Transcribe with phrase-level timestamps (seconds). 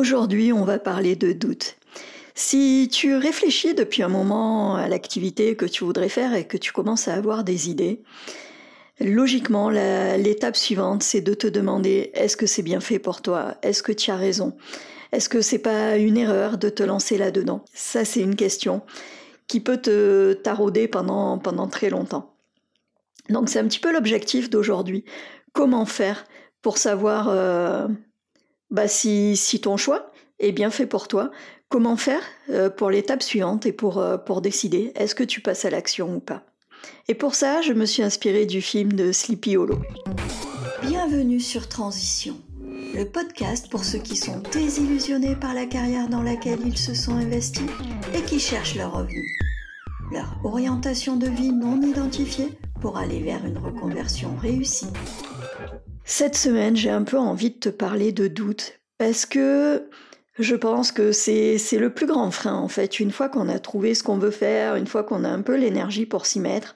[0.00, 1.76] Aujourd'hui, on va parler de doute.
[2.34, 6.72] Si tu réfléchis depuis un moment à l'activité que tu voudrais faire et que tu
[6.72, 8.00] commences à avoir des idées,
[8.98, 13.56] logiquement, l'étape suivante, c'est de te demander est-ce que c'est bien fait pour toi?
[13.60, 14.56] Est-ce que tu as raison?
[15.12, 17.62] Est-ce que c'est pas une erreur de te lancer là-dedans?
[17.74, 18.80] Ça, c'est une question
[19.48, 22.32] qui peut te tarauder pendant, pendant très longtemps.
[23.28, 25.04] Donc, c'est un petit peu l'objectif d'aujourd'hui.
[25.52, 26.24] Comment faire
[26.62, 27.86] pour savoir euh,
[28.70, 31.30] bah, si, ton choix est bien fait pour toi,
[31.70, 35.64] Comment faire euh, pour l'étape suivante et pour, euh, pour décider est-ce que tu passes
[35.64, 36.42] à l'action ou pas?
[37.06, 39.78] Et pour ça, je me suis inspirée du film de Sleepy Hollow.
[40.82, 42.34] Bienvenue sur Transition,
[42.92, 47.14] le podcast pour ceux qui sont désillusionnés par la carrière dans laquelle ils se sont
[47.14, 47.70] investis
[48.16, 49.24] et qui cherchent leur revenu.
[50.10, 52.48] Leur orientation de vie non identifiée
[52.80, 54.90] pour aller vers une reconversion réussie.
[56.12, 59.88] Cette semaine, j'ai un peu envie de te parler de doute parce que
[60.40, 62.98] je pense que c'est le plus grand frein en fait.
[62.98, 65.54] Une fois qu'on a trouvé ce qu'on veut faire, une fois qu'on a un peu
[65.54, 66.74] l'énergie pour s'y mettre,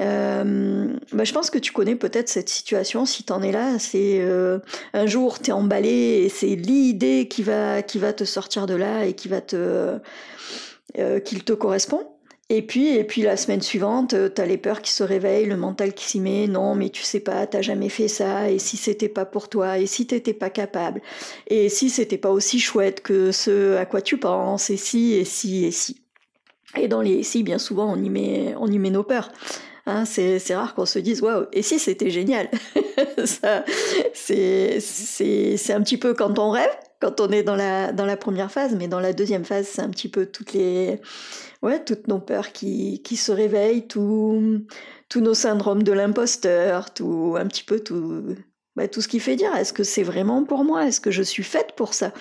[0.00, 3.04] euh, bah, je pense que tu connais peut-être cette situation.
[3.04, 4.60] Si t'en es là, c'est euh,
[4.94, 9.06] un jour t'es emballé et c'est l'idée qui va qui va te sortir de là
[9.06, 9.98] et qui va te
[10.98, 12.15] euh, qu'il te correspond.
[12.48, 15.46] Et puis, et puis la semaine suivante, euh, tu as les peurs qui se réveillent,
[15.46, 18.60] le mental qui s'y met, non, mais tu sais pas, t'as jamais fait ça, et
[18.60, 21.02] si c'était pas pour toi, et si t'étais pas capable,
[21.48, 25.24] et si c'était pas aussi chouette que ce à quoi tu penses, et si, et
[25.24, 26.02] si, et si?
[26.76, 29.32] Et dans les si, bien souvent, on y met, on y met nos peurs.
[29.86, 32.48] Hein, c'est, rare qu'on se dise waouh, et si c'était génial?
[34.14, 34.80] C'est
[35.70, 38.74] un petit peu quand on rêve, quand on est dans la, dans la première phase,
[38.74, 41.00] mais dans la deuxième phase, c'est un petit peu toutes les
[41.62, 44.64] ouais, toutes nos peurs qui, qui se réveillent, tous
[45.14, 48.24] nos syndromes de l'imposteur, tout un petit peu tout,
[48.76, 50.86] bah, tout ce qui fait dire est-ce que c'est vraiment pour moi?
[50.86, 52.12] Est-ce que je suis faite pour ça?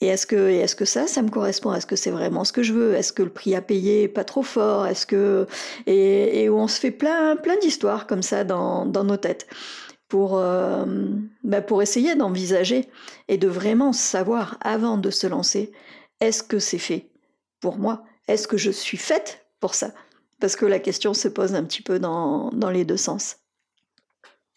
[0.00, 1.74] Et est-ce que, est-ce que ça, ça me correspond?
[1.74, 2.94] Est-ce que c'est vraiment ce que je veux?
[2.94, 4.86] Est-ce que le prix à payer est pas trop fort?
[4.86, 5.46] Est-ce que
[5.86, 9.48] et, et, on se fait plein, plein d'histoires comme ça dans, dans nos têtes
[10.08, 10.84] pour, euh,
[11.44, 12.88] bah pour essayer d'envisager
[13.28, 15.72] et de vraiment savoir avant de se lancer
[16.20, 17.10] est-ce que c'est fait
[17.60, 18.04] pour moi?
[18.26, 19.92] Est-ce que je suis faite pour ça?
[20.40, 23.36] Parce que la question se pose un petit peu dans, les deux sens.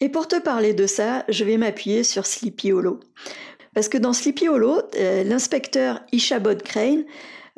[0.00, 3.00] Et pour te parler de ça, je vais m'appuyer sur Sleepy Hollow.
[3.74, 7.04] Parce que dans Sleepy Hollow, euh, l'inspecteur Ishabod Crane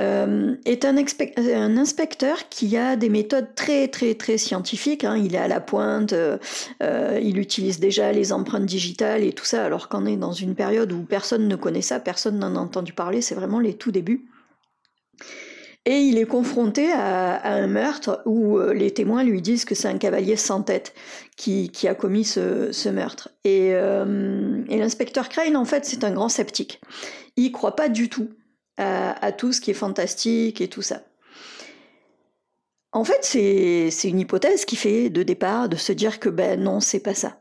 [0.01, 5.05] euh, est un, inspecteur qui a des méthodes très très très scientifiques.
[5.05, 5.17] Hein.
[5.17, 6.39] Il est à la pointe, euh,
[7.23, 10.93] il utilise déjà les empreintes digitales et tout ça, alors qu'on est dans une période
[10.93, 14.27] où personne ne connaît ça, personne n'en a entendu parler, c'est vraiment les tout débuts.
[15.87, 19.89] Et il est confronté à, un meurtre où euh, les témoins lui disent que c'est
[19.89, 20.95] un cavalier sans tête
[21.37, 23.29] qui, a commis ce, meurtre.
[23.47, 26.81] Euh, et, l'inspecteur Crane, en fait, c'est un grand sceptique.
[27.37, 28.31] Il croit pas du tout
[28.77, 31.03] à, tout ce qui est fantastique et tout ça.
[32.93, 36.81] En fait, c'est une hypothèse qui fait de départ de se dire que ben non,
[36.81, 37.41] c'est pas ça.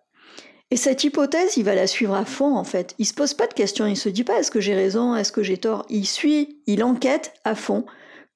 [0.71, 2.95] Et cette hypothèse, il va la suivre à fond en fait.
[2.97, 5.31] Il se pose pas de questions, il se dit pas est-ce que j'ai raison, est-ce
[5.31, 5.85] que j'ai tort?
[5.89, 7.85] Il suit, il enquête à fond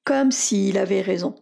[0.04, 1.34] comme s'il avait raison.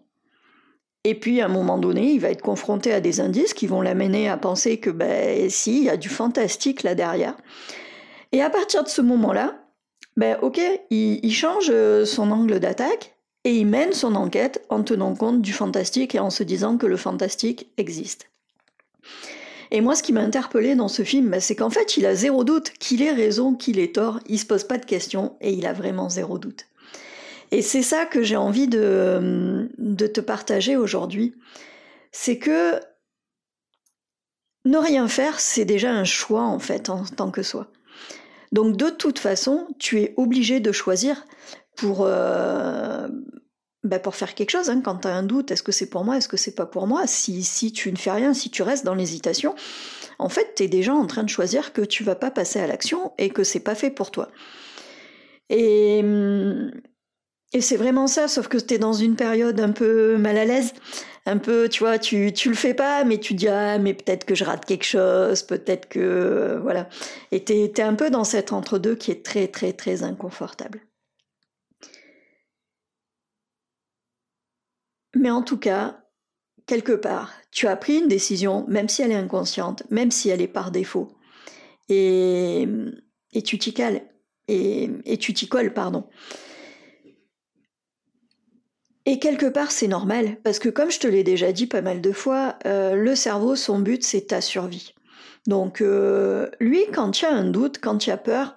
[1.04, 3.80] Et puis, à un moment donné, il va être confronté à des indices qui vont
[3.80, 7.36] l'amener à penser que, ben, si, il y a du fantastique là derrière.
[8.32, 9.65] Et à partir de ce moment-là,
[10.16, 10.60] ben, ok,
[10.90, 15.52] il, change euh, son angle d'attaque et il mène son enquête en tenant compte du
[15.52, 18.28] fantastique et en se disant que le fantastique existe.
[19.70, 22.14] Et moi, ce qui m'a interpellé dans ce film, ben, c'est qu'en fait, il a
[22.14, 25.52] zéro doute qu'il ait raison, qu'il ait tort, il se pose pas de questions et
[25.52, 26.66] il a vraiment zéro doute.
[27.50, 31.34] Et c'est ça que j'ai envie de, de te partager aujourd'hui.
[32.10, 32.80] C'est que
[34.64, 37.68] ne rien faire, c'est déjà un choix en fait en tant que soi.
[38.56, 41.26] Donc de toute façon, tu es obligé de choisir
[41.76, 43.06] pour, euh,
[43.84, 44.70] bah, pour faire quelque chose.
[44.70, 44.80] Hein.
[44.82, 46.86] Quand tu as un doute, est-ce que c'est pour moi, est-ce que c'est pas pour
[46.86, 47.06] moi?
[47.06, 49.54] Si, si tu ne fais rien, si tu restes dans l'hésitation,
[50.18, 52.66] en fait, tu es déjà en train de choisir que tu vas pas passer à
[52.66, 54.30] l'action et que c'est pas fait pour toi.
[55.50, 56.02] Et
[57.52, 60.44] et c'est vraiment ça, sauf que tu es dans une période un peu mal à
[60.44, 60.72] l'aise,
[61.26, 64.24] un peu, tu vois, tu, tu le fais pas, mais tu dis, ah, mais peut-être
[64.24, 66.88] que je rate quelque chose, peut-être que, voilà.
[67.32, 70.80] Et tu es, un peu dans cet entre-deux qui est très, très, très inconfortable.
[75.16, 76.04] Mais en tout cas,
[76.66, 80.42] quelque part, tu as pris une décision, même si elle est inconsciente, même si elle
[80.42, 81.16] est par défaut,
[81.88, 82.68] et,
[83.32, 84.02] et tu t'y cales,
[84.48, 86.08] et, et tu t'y colles, pardon.
[89.06, 92.00] Et quelque part, c'est normal, parce que comme je te l'ai déjà dit pas mal
[92.00, 94.94] de fois, euh, le cerveau, son but, c'est ta survie.
[95.46, 98.56] Donc, euh, lui, quand il y a un doute, quand il y a peur,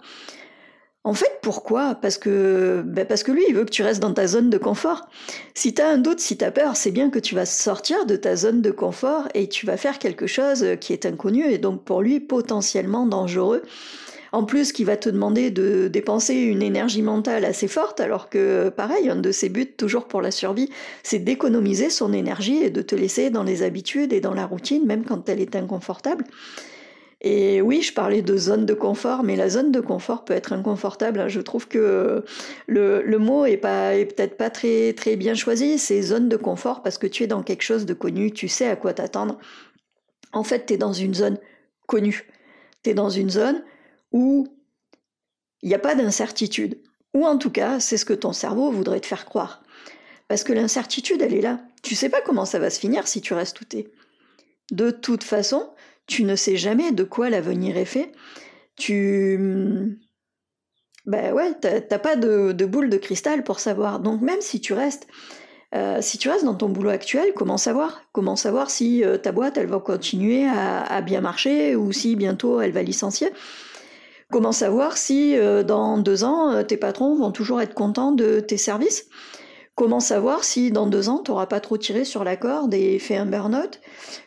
[1.06, 1.96] En fait, pourquoi?
[1.96, 4.58] Parce que, ben parce que lui, il veut que tu restes dans ta zone de
[4.58, 5.08] confort.
[5.56, 8.06] Si tu as un doute, si tu as peur, c'est bien que tu vas sortir
[8.06, 11.58] de ta zone de confort et tu vas faire quelque chose qui est inconnu et
[11.58, 13.64] donc pour lui potentiellement dangereux.
[14.32, 18.70] En plus, qui va te demander de dépenser une énergie mentale assez forte, alors que,
[18.70, 20.70] pareil, un de ses buts, toujours pour la survie,
[21.04, 24.86] c'est d'économiser son énergie et de te laisser dans les habitudes et dans la routine,
[24.86, 26.26] même quand elle est inconfortable.
[27.22, 30.54] Et oui, je parlais de zone de confort, mais la zone de confort peut être
[30.54, 31.28] inconfortable.
[31.28, 32.24] Je trouve que
[32.68, 35.80] le, mot est peut-être pas très, très bien choisi.
[35.80, 38.68] C'est zone de confort parce que tu es dans quelque chose de connu, tu sais
[38.68, 39.38] à quoi t'attendre.
[40.32, 41.38] En fait, tu es dans une zone
[41.88, 42.26] connue.
[42.84, 43.64] Tu es dans une zone
[44.12, 44.48] où
[45.62, 46.80] il n'y a pas d'incertitude.
[47.14, 49.64] Ou en tout cas, c'est ce que ton cerveau voudrait te faire croire.
[50.28, 51.60] Parce que l'incertitude, elle est là.
[51.82, 53.92] Tu sais pas comment ça va se finir si tu restes tout est.
[54.72, 55.70] De toute façon,
[56.06, 58.12] tu ne sais jamais de quoi l'avenir est fait.
[58.76, 59.98] Tu.
[61.06, 64.00] Ben ouais, t'as pas de, boule de cristal pour savoir.
[64.00, 65.08] Donc même si tu restes.
[65.76, 68.02] Euh, si tu restes dans ton boulot actuel, comment savoir?
[68.12, 72.60] Comment savoir si euh, ta boîte elle va continuer à, bien marcher ou si bientôt
[72.60, 73.30] elle va licencier?
[74.32, 78.58] Comment savoir si euh, dans deux ans tes patrons vont toujours être contents de tes
[78.58, 79.08] services?
[79.76, 83.00] Comment savoir si dans deux ans tu n'auras pas trop tiré sur la corde et
[83.00, 83.80] fait un burn-out?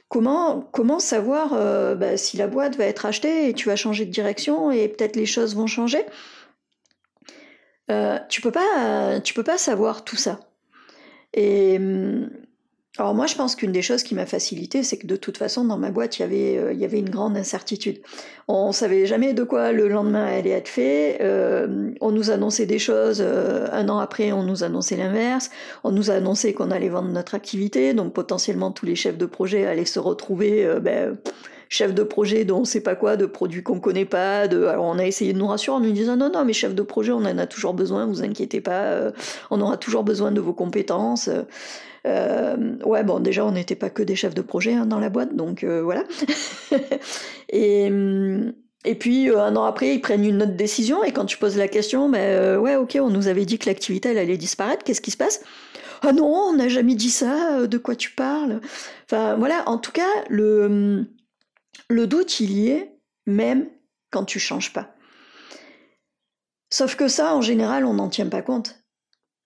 [0.09, 4.05] Comment, comment savoir euh, bah, si la boîte va être achetée et tu vas changer
[4.07, 6.05] de direction et peut-être les choses vont changer?
[7.91, 10.41] Euh, Tu peux pas, tu peux pas savoir tout ça.
[11.35, 12.31] Et hum,
[12.99, 15.65] alors moi, je pense qu'une des choses qui m'a facilité, c'est que de toute façon,
[15.65, 18.03] dans ma boîte, il y avait, euh, il y avait une grande incertitude.
[18.49, 21.17] On savait jamais de quoi le lendemain allait être fait.
[21.23, 25.51] Euh, on nous annonçait des choses, euh, un an après, on nous annonçait l'inverse.
[25.85, 29.25] On nous a annoncé qu'on allait vendre notre activité, donc potentiellement tous les chefs de
[29.25, 31.17] projet allaient se retrouver, ben,
[31.71, 34.49] chefs de projet dont on sait pas quoi, de produits qu'on connaît pas.
[34.49, 34.65] De...
[34.67, 36.83] Alors on a essayé de nous rassurer en nous disant non, non, mais chefs de
[36.83, 39.13] projet, on en a toujours besoin, vous inquiétez pas,
[39.51, 41.31] on aura toujours besoin de vos compétences.
[42.07, 45.09] Euh, ouais, bon, déjà, on n'était pas que des chefs de projet hein, dans la
[45.09, 46.05] boîte, donc euh, voilà.
[47.49, 48.55] et, mm,
[48.85, 51.57] et puis, euh, un an après, ils prennent une autre décision, et quand tu poses
[51.57, 55.01] la question, ben ouais, ok, on nous avait dit que l'activité, elle allait disparaître, qu'est-ce
[55.01, 55.43] qui se passe?
[56.03, 58.61] Ah non, on n'a jamais dit ça, de quoi tu parles?
[59.05, 61.07] Enfin, voilà, en tout cas, le, mm,
[61.91, 62.97] le doute, il y est,
[63.27, 63.69] même
[64.11, 64.95] quand tu changes pas.
[66.71, 68.82] Sauf que ça, en général, on n'en tient pas compte.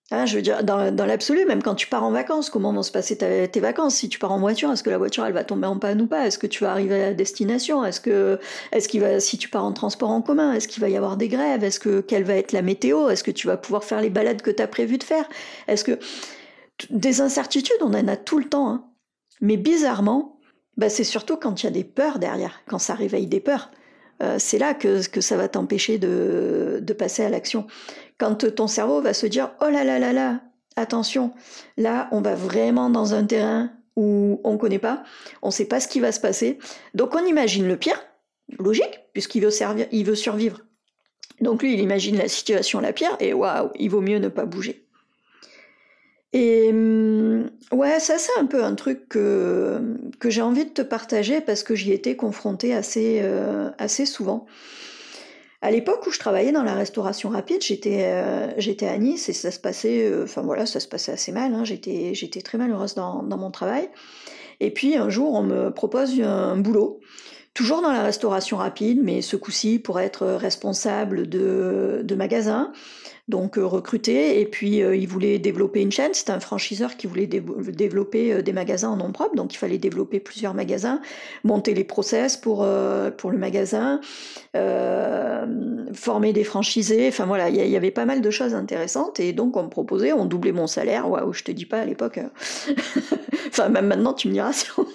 [0.09, 2.93] Ah, je veux dire, dans, l'absolu, même quand tu pars en vacances, comment vont se
[2.93, 3.95] passer tes vacances?
[3.95, 6.07] Si tu pars en voiture, est-ce que la voiture elle va tomber en panne ou
[6.07, 6.25] pas?
[6.25, 7.83] Est-ce que tu vas arriver à destination?
[7.83, 8.39] Est-ce que,
[8.71, 11.27] est-ce va, si tu pars en transport en commun, est-ce qu'il va y avoir des
[11.27, 11.65] grèves?
[11.65, 13.09] Est-ce que quelle va être la météo?
[13.09, 15.27] Est-ce que tu vas pouvoir faire les balades que tu as prévu de faire?
[15.67, 15.99] Est-ce que
[16.89, 18.85] des incertitudes, on en a tout le temps, hein.
[19.41, 20.39] mais bizarrement,
[20.77, 23.71] bah, c'est surtout quand il y a des peurs derrière, quand ça réveille des peurs.
[24.23, 27.67] Euh, c'est là que, que ça va t'empêcher de, de passer à l'action
[28.17, 30.41] quand ton cerveau va se dire oh là là là là,
[30.75, 31.33] attention,
[31.77, 35.03] là on va vraiment dans un terrain où on ne connaît pas,
[35.41, 36.59] on ne sait pas ce qui va se passer.
[36.93, 38.01] Donc on imagine le pire,
[38.59, 40.61] logique, puisqu'il veut, servir, il veut survivre.
[41.41, 44.45] Donc lui, il imagine la situation la pire et waouh, il vaut mieux ne pas
[44.45, 44.87] bouger.
[46.33, 49.79] Et hum, ouais, ça c'est un peu un truc que,
[50.25, 54.45] j'ai envie de te partager parce que j'y étais confrontée assez, euh, assez souvent.
[55.61, 58.51] À l'époque où je travaillais dans la restauration rapide, j'étais euh,
[58.81, 61.53] à Nice et ça se passait, euh, enfin voilà, ça se passait assez mal.
[61.53, 61.63] Hein.
[61.63, 63.89] J'étais j'étais très malheureuse dans, dans, mon travail.
[64.59, 66.99] Et puis un jour, on me propose un boulot,
[67.55, 72.71] toujours dans la restauration rapide, mais ce coup-ci pour être responsable de, de magasin
[73.27, 74.39] donc euh, recruter.
[74.39, 76.13] Et puis, euh, il voulait développer une chaîne.
[76.13, 79.35] C'était un franchiseur qui voulait développer euh, des magasins en nom propre.
[79.35, 81.01] Donc, il fallait développer plusieurs magasins,
[81.43, 82.65] monter les process pour,
[83.17, 83.99] pour le magasin,
[85.93, 87.07] former des franchisés.
[87.09, 89.19] Enfin, voilà, il y, avait pas mal de choses intéressantes.
[89.19, 91.09] Et donc, on me proposait, on doublait mon salaire.
[91.09, 92.19] Waouh, je te dis pas à l'époque.
[93.47, 94.85] enfin, même maintenant, tu me diras, si on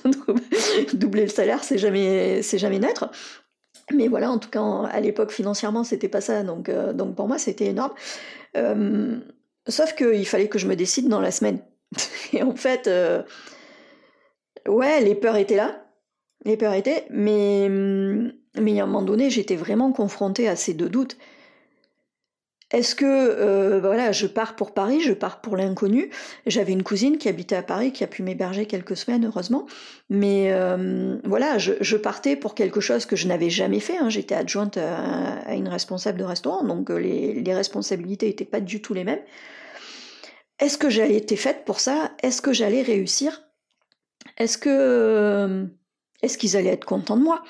[0.95, 3.11] doubler le salaire, c'est jamais, c'est jamais naître.
[3.93, 6.43] Mais voilà, en tout cas, à l'époque, financièrement, c'était pas ça.
[6.43, 7.93] Donc, euh, donc pour moi, c'était énorme.
[8.57, 9.19] Euh,
[9.69, 11.59] sauf qu'il fallait que je me décide dans la semaine.
[12.33, 13.23] Et en fait, euh,
[14.69, 15.85] ouais, les peurs étaient là.
[16.45, 17.07] Les peurs étaient.
[17.11, 21.17] Mais, mais à un moment donné, j'étais vraiment confrontée à ces deux doutes.
[22.73, 26.11] Est-ce que euh, bah voilà, je pars pour Paris, je pars pour l'inconnu.
[26.47, 29.67] J'avais une cousine qui habitait à Paris, qui a pu m'héberger quelques semaines, heureusement.
[30.09, 33.99] Mais euh, voilà, je, partais pour quelque chose que je n'avais jamais fait.
[33.99, 34.09] Hein.
[34.09, 38.95] J'étais adjointe à, une responsable de restaurant, donc euh, les, responsabilités n'étaient pas du tout
[38.95, 39.23] les mêmes.
[40.59, 42.13] Est-ce que j'allais été faite pour ça?
[42.23, 43.43] Est-ce que j'allais réussir?
[44.39, 45.67] Est-ce que
[46.23, 47.43] est-ce qu'ils allaient être contents de moi?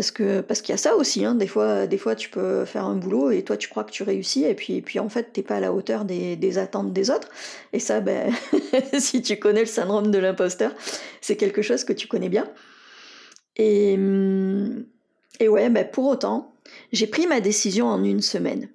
[0.00, 1.34] Parce qu'il y a ça aussi, hein.
[1.34, 4.54] des, fois, tu peux faire un boulot et toi tu crois que tu réussis et
[4.54, 7.28] puis, en fait t'es pas à la hauteur des, attentes des autres.
[7.72, 8.32] Et ça, ben,
[8.98, 10.72] si tu connais le syndrome de l'imposteur,
[11.20, 12.48] c'est quelque chose que tu connais bien.
[13.56, 13.98] Et,
[15.38, 16.54] et ouais, ben, pour autant,
[16.92, 18.68] j'ai pris ma décision en une semaine.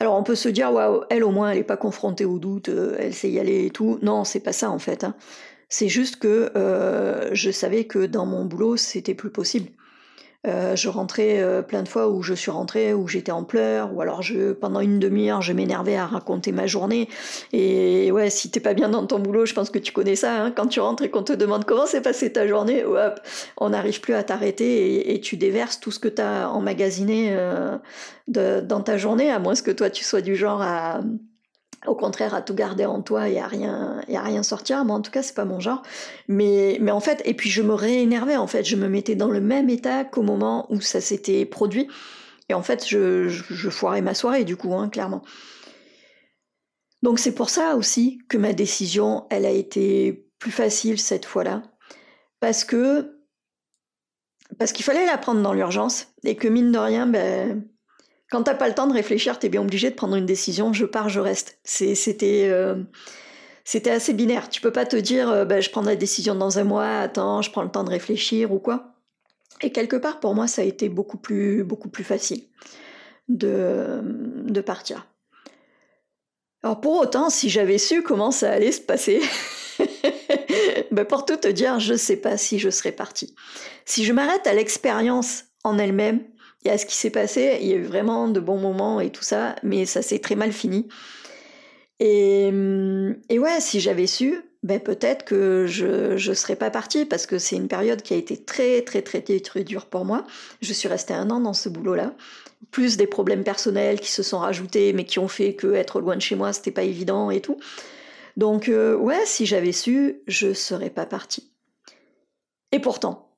[0.00, 2.68] Alors on peut se dire, waouh, elle au moins elle n'est pas confrontée au doute,
[2.68, 3.98] euh, elle sait y aller et tout.
[4.02, 5.02] Non, c'est pas ça en fait.
[5.02, 5.14] Hein.
[5.68, 9.70] C'est juste que euh, je savais que dans mon boulot, c'était plus possible.
[10.46, 13.92] Euh, je rentrais euh, plein de fois où je suis rentrée, où j'étais en pleurs,
[13.92, 17.08] ou alors je, pendant une demi-heure, je m'énervais à raconter ma journée.
[17.52, 20.44] Et ouais, si t'es pas bien dans ton boulot, je pense que tu connais ça.
[20.44, 20.52] Hein.
[20.52, 23.20] quand tu rentres et qu'on te demande comment s'est passée ta journée, hop,
[23.58, 27.36] on n'arrive plus à t'arrêter et, tu déverses tout ce que tu as emmagasiné
[28.28, 31.00] dans ta journée, à moins que toi tu sois du genre à
[31.86, 34.84] au contraire à tout garder en toi et à rien et à rien sortir.
[34.84, 35.82] Moi en tout cas c'est pas mon genre.
[36.26, 38.64] Mais mais en fait et puis je me réénervais en fait.
[38.64, 41.88] Je me mettais dans le même état qu'au moment où ça s'était produit.
[42.48, 45.22] Et en fait je, je, foirais ma soirée du coup hein, clairement.
[47.02, 51.62] Donc c'est pour ça aussi que ma décision elle a été plus facile cette fois-là.
[52.40, 53.14] Parce que
[54.58, 57.62] parce qu'il fallait la prendre dans l'urgence et que mine de rien ben
[58.30, 60.72] quand t'as pas le temps de réfléchir, t'es bien obligé de prendre une décision.
[60.72, 61.58] Je pars, je reste.
[61.64, 62.76] C'était euh,
[63.64, 64.48] c'était assez binaire.
[64.48, 66.98] Tu peux pas te dire, euh, bah, je prends la décision dans un mois.
[66.98, 68.94] Attends, je prends le temps de réfléchir ou quoi.
[69.62, 71.64] Et quelque part, pour moi, ça a été beaucoup plus
[72.04, 72.42] facile
[73.28, 75.06] de partir.
[76.62, 79.20] Alors pour autant, si j'avais su comment ça allait se passer,
[80.90, 83.34] ben pour tout te dire, je sais pas si je serais partie.
[83.84, 86.24] Si je m'arrête à l'expérience en elle-même,
[86.64, 89.00] il y a ce qui s'est passé, il y a eu vraiment de bons moments
[89.00, 90.88] et tout ça, mais ça s'est très mal fini.
[92.00, 97.04] Et, hum, et ouais, si j'avais su, ben peut-être que je ne serais pas partie
[97.04, 100.26] parce que c'est une période qui a été très très très très dure pour moi.
[100.60, 102.14] Je suis restée un an dans ce boulot-là,
[102.72, 106.16] plus des problèmes personnels qui se sont rajoutés, mais qui ont fait que être loin
[106.16, 107.58] de chez moi c'était pas évident et tout.
[108.36, 111.52] Donc euh, ouais, si j'avais su, je serais pas partie.
[112.72, 113.30] Et pourtant,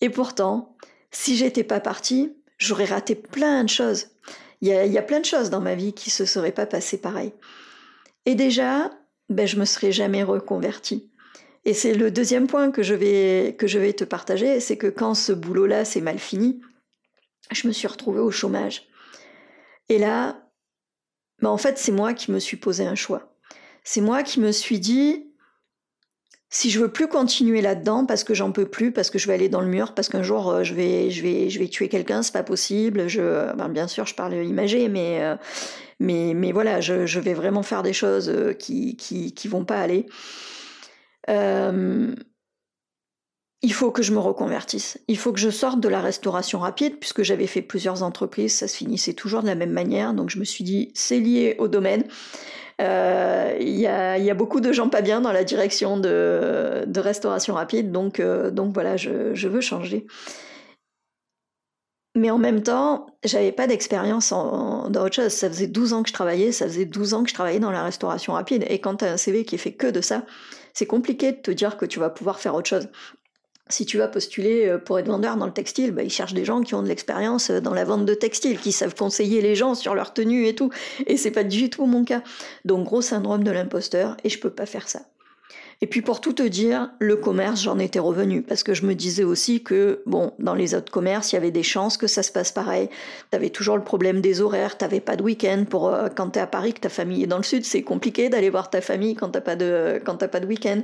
[0.00, 0.76] et pourtant,
[1.12, 4.08] si j'étais pas partie, j'aurais raté plein de choses.
[4.60, 7.32] Il y, a, plein de choses dans ma vie qui se seraient pas passées pareil.
[8.26, 8.92] Et déjà,
[9.28, 11.10] ben, je me serais jamais reconvertie.
[11.64, 14.86] Et c'est le deuxième point que je vais, que je vais te partager, c'est que
[14.86, 16.60] quand ce boulot-là s'est mal fini,
[17.50, 18.86] je me suis retrouvée au chômage.
[19.88, 20.48] Et là,
[21.40, 23.36] ben en fait, c'est moi qui me suis posé un choix.
[23.82, 25.31] C'est moi qui me suis dit,
[26.52, 29.32] si je veux plus continuer là-dedans parce que j'en peux plus, parce que je vais
[29.32, 31.88] aller dans le mur, parce qu'un jour euh, je vais, je vais, je vais tuer
[31.88, 33.08] quelqu'un, c'est pas possible.
[33.08, 35.36] Je, ben, bien sûr, je parle imagé, mais, euh,
[35.98, 39.64] mais, mais voilà, je, je, vais vraiment faire des choses euh, qui, qui, qui vont
[39.64, 40.04] pas aller.
[41.28, 42.16] il
[43.72, 44.98] faut que je me reconvertisse.
[45.08, 48.68] Il faut que je sorte de la restauration rapide, puisque j'avais fait plusieurs entreprises, ça
[48.68, 50.12] se finissait toujours de la même manière.
[50.12, 52.04] Donc je me suis dit, c'est lié au domaine.
[52.78, 57.92] Il euh, y, a, beaucoup de gens pas bien dans la direction de, restauration rapide,
[57.92, 60.06] donc, euh, voilà, je, veux changer.
[62.14, 65.32] Mais en même temps, j'avais pas d'expérience dans autre chose.
[65.32, 67.70] Ça faisait 12 ans que je travaillais, ça faisait 12 ans que je travaillais dans
[67.70, 68.66] la restauration rapide.
[68.68, 70.24] Et quand tu as un CV qui fait que de ça,
[70.74, 72.88] c'est compliqué de te dire que tu vas pouvoir faire autre chose
[73.68, 76.44] si tu vas postuler euh, pour être vendeur dans le textile, bah, ils cherchent des
[76.44, 79.54] gens qui ont de l'expérience euh, dans la vente de textile, qui savent conseiller les
[79.54, 80.70] gens sur leur tenue et tout.
[81.06, 82.22] Et c'est pas du tout mon cas.
[82.64, 85.00] Donc gros syndrome de l'imposteur et je peux pas faire ça.
[85.82, 88.94] Et puis pour tout te dire, le commerce, j'en étais revenu parce que je me
[88.94, 92.22] disais aussi que bon, dans les autres commerces, il y avait des chances que ça
[92.22, 92.88] se passe pareil.
[93.30, 96.38] Tu avais toujours le problème des horaires, t'avais pas de week-end pour euh, quand tu
[96.38, 98.80] es à Paris que ta famille est dans le sud, c'est compliqué d'aller voir ta
[98.80, 100.82] famille quand t'as pas de quand t'as pas de week-end.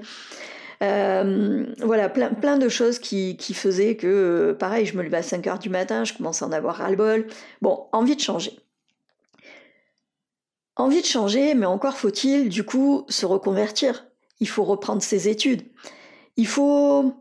[0.83, 5.17] Euh, voilà, plein, plein de choses qui, qui faisaient que, euh, pareil, je me levais
[5.19, 7.27] à 5 heures du matin, je commençais à en avoir ras-le-bol.
[7.63, 8.59] Bon, envie de changer.
[10.77, 14.07] Envie de changer, mais encore faut-il, du coup, se reconvertir.
[14.39, 15.63] Il faut reprendre ses études.
[16.37, 17.13] Il faut...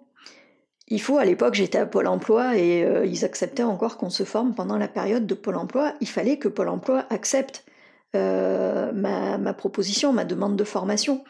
[0.89, 4.23] Il faut, à l'époque, j'étais à Pôle emploi et euh, ils acceptaient encore qu'on se
[4.23, 5.93] forme pendant la période de Pôle emploi.
[5.99, 7.65] Il fallait que Pôle emploi accepte
[8.13, 11.25] ma, ma, proposition, ma demande de formation.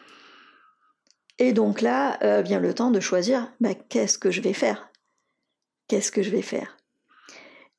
[1.38, 4.88] Et donc là euh, vient le temps de choisir bah, qu'est-ce que je vais faire?
[5.88, 6.76] Qu'est-ce que je vais faire?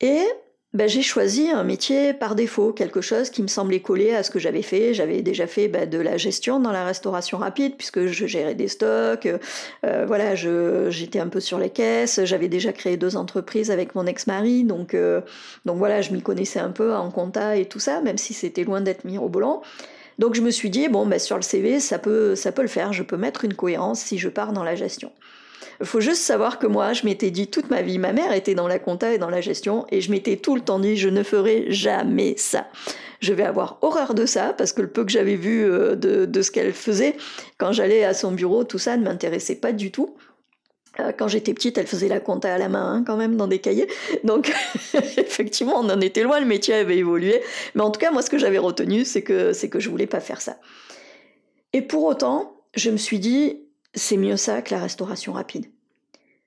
[0.01, 0.23] Et
[0.71, 4.29] bah, j'ai choisi un métier par défaut, quelque chose qui me semblait coller à ce
[4.29, 4.93] que j'avais fait.
[4.93, 8.67] J'avais déjà fait bah, de la gestion dans la restauration rapide puisque je gérais des
[8.67, 9.27] stocks.
[9.83, 12.23] Euh, voilà, j'étais un peu sur les caisses.
[12.23, 15.21] J'avais déjà créé deux entreprises avec mon ex-mari, donc euh,
[15.65, 18.63] donc voilà, je m'y connaissais un peu en compta et tout ça, même si c'était
[18.63, 19.63] loin d'être mirobolant.
[20.19, 22.67] Donc je me suis dit, bon, bah, sur le CV, ça peut, ça peut le
[22.67, 25.11] faire, je peux mettre une cohérence si je pars dans la gestion.
[25.79, 28.53] Il faut juste savoir que moi, je m'étais dit toute ma vie, ma mère était
[28.53, 31.07] dans la compta et dans la gestion, et je m'étais tout le temps dit, je
[31.07, 32.67] ne ferai jamais ça.
[33.21, 36.25] Je vais avoir horreur de ça, parce que le peu que j'avais vu euh, de,
[36.25, 37.15] de ce qu'elle faisait,
[37.57, 40.17] quand j'allais à son bureau, tout ça ne m'intéressait pas du tout.
[40.99, 43.47] Euh, quand j'étais petite, elle faisait la compta à la main, hein, quand même, dans
[43.47, 43.87] des cahiers.
[44.23, 44.53] Donc,
[44.93, 47.41] effectivement, on en était loin, le métier avait évolué.
[47.75, 50.07] Mais en tout cas, moi, ce que j'avais retenu, c'est que, c'est que je voulais
[50.07, 50.57] pas faire ça.
[51.73, 53.63] Et pour autant, je me suis dit,
[53.93, 55.65] c'est mieux ça que la restauration rapide.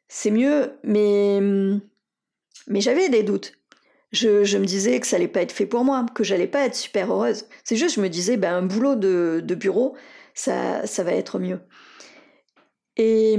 [0.09, 1.40] C'est mieux, mais,
[2.66, 3.54] mais j'avais des doutes.
[4.12, 6.66] Je, je, me disais que ça allait pas être fait pour moi, que j'allais pas
[6.66, 7.47] être super heureuse.
[7.64, 9.97] C'est juste, je me disais, ben, un boulot de, de bureau,
[10.35, 11.61] ça, ça va être mieux.
[12.99, 13.38] Et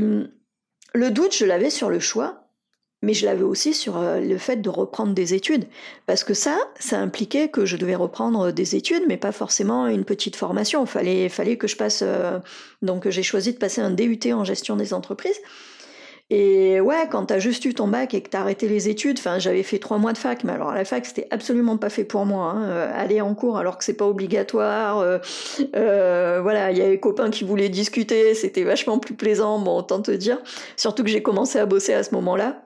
[0.94, 2.44] le doute, je l'avais sur le choix,
[3.02, 5.66] mais je l'avais aussi sur euh, le fait de reprendre des études.
[6.06, 10.06] Parce que ça, ça impliquait que je devais reprendre des études, mais pas forcément une
[10.06, 10.86] petite formation.
[10.86, 12.02] Il fallait, fallait que je passe.
[12.02, 12.40] Euh,
[12.82, 15.40] donc j'ai choisi de passer un DUT en gestion des entreprises.
[16.30, 19.40] Et ouais, quand t'as juste eu ton bac et que t'as arrêté les études, enfin
[19.40, 22.26] j'avais fait trois mois de fac, mais alors la fac c'était absolument pas fait pour
[22.26, 22.54] moi.
[22.56, 22.64] Hein.
[22.64, 25.20] Euh, aller en cours alors que c'est pas obligatoire, euh,
[25.76, 29.78] euh, voilà, il y avait des copains qui voulaient discuter, c'était vachement plus plaisant, bon
[29.78, 30.40] autant te dire.
[30.78, 32.64] Surtout que j'ai commencé à bosser à ce moment-là.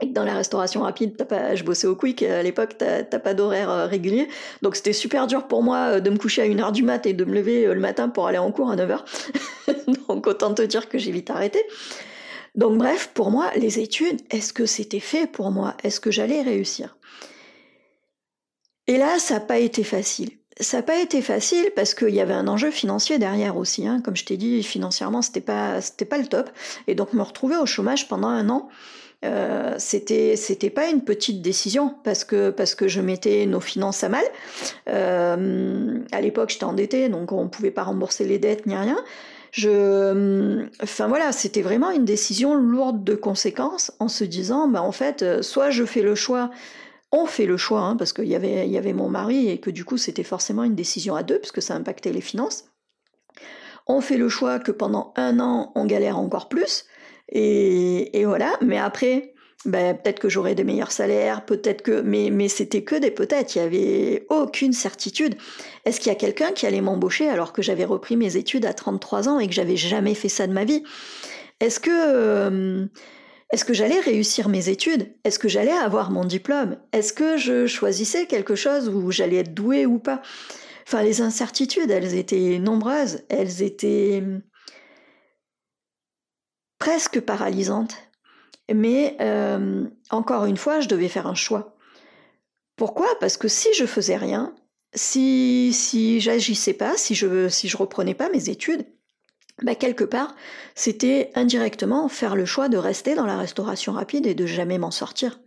[0.00, 3.04] Et que dans la restauration rapide, t'as pas, je bossais au Quick, à l'époque, t'as
[3.04, 4.28] pas d'horaire régulier.
[4.62, 7.24] Donc c'était super dur pour moi de me coucher à 1h du mat et de
[7.24, 8.98] me lever le matin pour aller en cours à 9h.
[10.08, 11.60] Donc autant te dire que j'ai vite arrêté.
[12.54, 15.76] Donc bref, pour moi, les études, est-ce que c'était fait pour moi?
[15.82, 16.96] Est-ce que j'allais réussir?
[18.86, 20.30] Et là, ça n'a pas été facile.
[20.60, 23.88] Ça n'a pas été facile parce qu'il y avait un enjeu financier derrière aussi.
[23.88, 24.00] Hein.
[24.04, 26.50] Comme je t'ai dit, financièrement, c'était pas, pas le top.
[26.86, 28.68] Et donc me retrouver au chômage pendant un an,
[29.24, 34.08] euh, c'était pas une petite décision parce que parce que je mettais nos finances à
[34.08, 34.24] mal.
[34.88, 39.02] Euh, à l'époque, j'étais endettée, donc on pouvait pas rembourser les dettes ni rien.
[39.56, 44.90] Je, enfin voilà, c'était vraiment une décision lourde de conséquences en se disant, bah en
[44.90, 46.50] fait, euh, soit je fais le choix,
[47.12, 49.60] on fait le choix, hein, parce qu'il y avait, il y avait mon mari et
[49.60, 52.64] que du coup c'était forcément une décision à deux, puisque ça impactait les finances.
[53.86, 56.86] On fait le choix que pendant un an on galère encore plus,
[57.28, 58.54] et, et voilà.
[58.60, 59.33] Mais après,
[59.64, 63.60] ben, peut-être que j'aurais des meilleurs salaires, peut-être que, mais, c'était que des peut-être, il
[63.60, 65.36] n'y avait aucune certitude.
[65.84, 68.74] Est-ce qu'il y a quelqu'un qui allait m'embaucher alors que j'avais repris mes études à
[68.74, 70.82] 33 ans et que j'avais jamais fait ça de ma vie?
[71.60, 72.86] Est-ce que, euh,
[73.52, 75.14] est-ce que j'allais réussir mes études?
[75.24, 76.76] Est-ce que j'allais avoir mon diplôme?
[76.92, 80.20] Est-ce que je choisissais quelque chose où j'allais être douée ou pas?
[80.86, 84.22] Enfin, les incertitudes, elles étaient nombreuses, elles étaient
[86.78, 87.96] presque paralysantes.
[88.72, 91.76] Mais euh, encore une fois, je devais faire un choix.
[92.76, 93.08] Pourquoi?
[93.20, 94.54] Parce que si je faisais rien,
[94.94, 98.86] si, si j'agissais pas, si je si je reprenais pas mes études,
[99.62, 100.34] bah quelque part,
[100.74, 104.90] c'était indirectement faire le choix de rester dans la restauration rapide et de jamais m'en
[104.90, 105.38] sortir.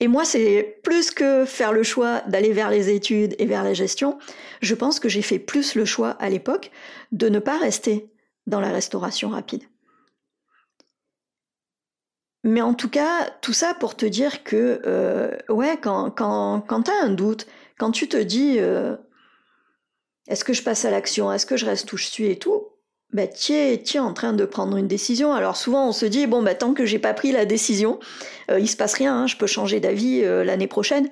[0.00, 3.74] Et moi, c'est plus que faire le choix d'aller vers les études et vers la
[3.74, 4.18] gestion.
[4.60, 6.70] Je pense que j'ai fait plus le choix à l'époque
[7.12, 8.10] de ne pas rester
[8.46, 9.62] dans la restauration rapide.
[12.44, 16.82] Mais en tout cas, tout ça pour te dire que, euh, ouais, quand, quand, quand
[16.82, 17.46] tu as un doute,
[17.78, 18.94] quand tu te dis, euh,
[20.28, 22.68] est-ce que je passe à l'action, est-ce que je reste où je suis et tout,
[23.14, 25.32] bah, tu es, en train de prendre une décision.
[25.32, 27.98] Alors souvent, on se dit, bon, bah, tant que j'ai pas pris la décision,
[28.50, 31.08] euh, il se passe rien, hein, je peux changer d'avis euh, l'année prochaine.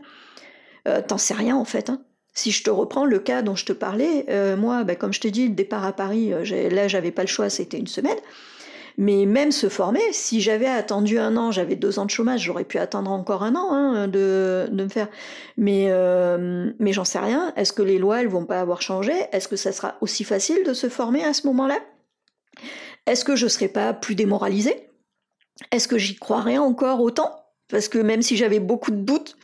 [1.07, 1.90] T'en sais rien, en fait.
[1.90, 2.03] Hein.
[2.35, 5.31] Si je te reprends le cas dont je te parlais, moi, bah, comme je t'ai
[5.31, 8.18] dit, le départ à Paris, là, j'avais pas le choix, c'était une semaine.
[8.98, 12.64] Mais même se former, si j'avais attendu un an, j'avais deux ans de chômage, j'aurais
[12.64, 15.09] pu attendre encore un an hein, de, me faire.
[15.57, 17.52] Mais, euh, mais j'en sais rien.
[17.57, 19.12] Est-ce que les lois, elles vont pas avoir changé?
[19.33, 21.78] Est-ce que ça sera aussi facile de se former à ce moment-là?
[23.07, 24.88] Est-ce que je serai pas plus démoralisée?
[25.70, 27.42] Est-ce que j'y croirais encore autant?
[27.68, 29.37] Parce que même si j'avais beaucoup de doutes,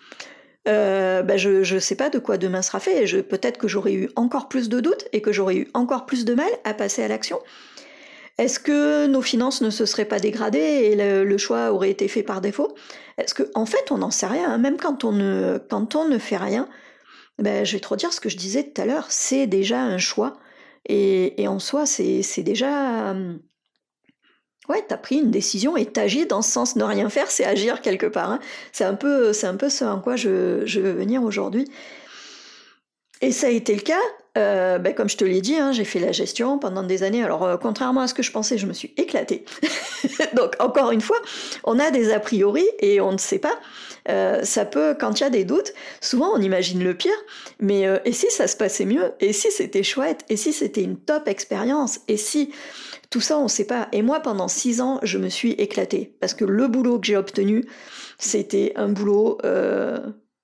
[0.68, 3.22] euh, bah je ne sais pas de quoi demain sera fait.
[3.22, 6.34] Peut-être que j'aurais eu encore plus de doutes et que j'aurais eu encore plus de
[6.34, 7.38] mal à passer à l'action.
[8.38, 12.22] Est-ce que nos finances ne se seraient pas dégradées et le, choix aurait été fait
[12.22, 12.74] par défaut?
[13.18, 14.52] Est-ce que, en fait, on n'en sait rien.
[14.52, 14.58] Hein.
[14.58, 16.68] Même quand on ne, fait rien,
[17.38, 19.98] ben, je vais te redire ce que je disais tout à l'heure, c'est déjà un
[19.98, 20.38] choix.
[20.88, 23.10] Et, en soi, c'est déjà.
[23.10, 23.40] Hum,
[24.68, 26.76] ouais, t'as pris une décision et t'agis dans ce sens.
[26.76, 28.30] Ne rien faire, c'est agir quelque part.
[28.30, 28.40] Hein.
[28.70, 31.68] C'est un, peu, ce en quoi je veux venir aujourd'hui.
[33.20, 33.98] Et ça a été le cas.
[34.38, 37.22] Euh, ben, comme je te l'ai dit, hein, j'ai fait la gestion pendant des années.
[37.22, 39.44] Alors, euh, contrairement à ce que je pensais, je me suis éclatée.
[40.36, 41.18] Donc, encore une fois,
[41.64, 43.58] on a des a priori et on ne sait pas.
[44.08, 47.12] Euh, ça peut, quand il y a des doutes, souvent on imagine le pire.
[47.60, 49.12] Mais et si ça se passait mieux?
[49.20, 50.24] Et si c'était chouette?
[50.28, 52.00] Et si c'était une top expérience?
[52.08, 52.52] Et si
[53.10, 53.88] Tout ça, on ne sait pas?
[53.92, 56.14] Et moi, pendant six ans, je me suis éclatée.
[56.20, 57.64] Parce que le boulot que j'ai obtenu,
[58.18, 59.38] c'était un boulot...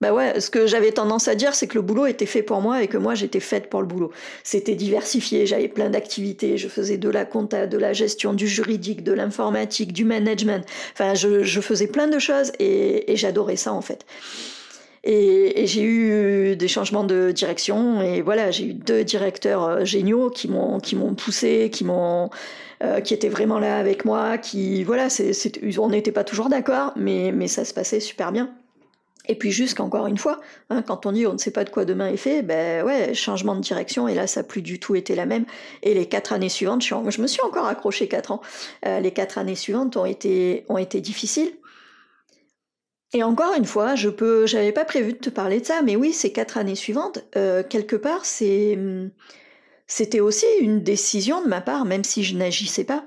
[0.05, 2.61] Bah ouais, ce que j'avais tendance à dire, c'est que le boulot était fait pour
[2.61, 4.11] moi et que moi j'étais faite pour le boulot.
[4.43, 9.03] C'était diversifié, j'avais plein d'activités, je faisais de la compta, de la gestion, du juridique,
[9.03, 10.63] de l'informatique, du management.
[10.93, 14.05] Enfin, je, faisais plein de choses et, j'adorais ça en fait.
[15.05, 20.29] Et, j'ai eu des changements de direction et voilà, j'ai eu deux directeurs euh, géniaux
[20.29, 22.29] qui m'ont qui m'ont poussé, qui m'ont
[22.83, 25.33] euh, qui étaient vraiment là avec moi, qui voilà, c'est,
[25.79, 28.51] on n'était pas toujours d'accord, mais mais ça se passait super bien.
[29.27, 31.85] Et puis jusqu'encore une fois, hein, quand on dit on ne sait pas de quoi
[31.85, 34.95] demain est fait, ben ouais, changement de direction, et là ça n'a plus du tout
[34.95, 35.47] été la même.
[35.83, 38.43] Et les quatre années suivantes, je, me suis encore accroché quatre ans,
[38.87, 40.65] euh, les quatre années suivantes ont été,
[41.01, 41.53] difficiles.
[43.15, 45.97] Et encore une fois, je peux, j'avais pas prévu de te parler de ça, mais
[45.97, 48.77] oui, ces quatre années suivantes, euh, quelque part, c'est,
[49.87, 53.05] c'était aussi une décision de ma part, même si je n'agissais pas.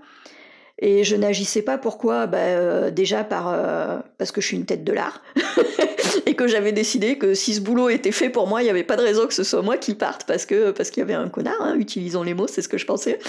[0.79, 2.27] Et je n'agissais pas pourquoi?
[2.27, 5.23] Bah, euh, Déjà par, euh, parce que je suis une tête de l'art.
[6.25, 8.83] et que j'avais décidé que si ce boulot était fait pour moi, il n'y avait
[8.83, 11.13] pas de raison que ce soit moi qui parte parce que parce qu'il y avait
[11.13, 13.19] un connard, hein, utilisons les mots, c'est ce que je pensais,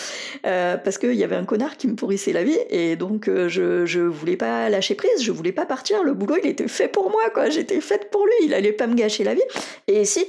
[0.47, 3.87] euh, parce qu'il y avait un connard qui me pourrissait la vie et donc je
[3.87, 6.03] je voulais pas lâcher prise, je voulais pas partir.
[6.03, 7.51] Le boulot, il était fait pour moi, quoi.
[7.51, 9.43] J'étais faite pour lui, il allait pas me gâcher la vie.
[9.87, 10.27] Et si,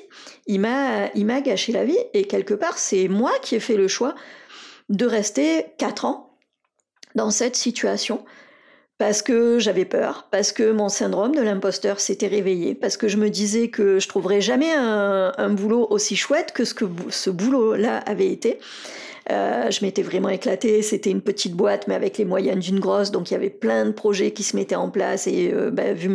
[0.47, 3.75] il m'a il m'a gâché la vie et quelque part c'est moi qui ai fait
[3.77, 4.15] le choix
[4.89, 6.29] de rester quatre ans
[7.15, 8.24] dans cette situation
[9.00, 13.15] parce que j'avais peur, parce que mon syndrome de l'imposteur s'était réveillé, parce que je
[13.15, 18.00] me disais que je trouverais jamais un, boulot aussi chouette que ce que ce boulot-là
[18.00, 18.60] avait été.
[19.32, 23.12] Euh, je m'étais vraiment éclatée, c'était une petite boîte mais avec les moyens d'une grosse,
[23.12, 25.93] donc il y avait plein de projets qui se mettaient en place et euh, bah,
[25.93, 26.10] vu,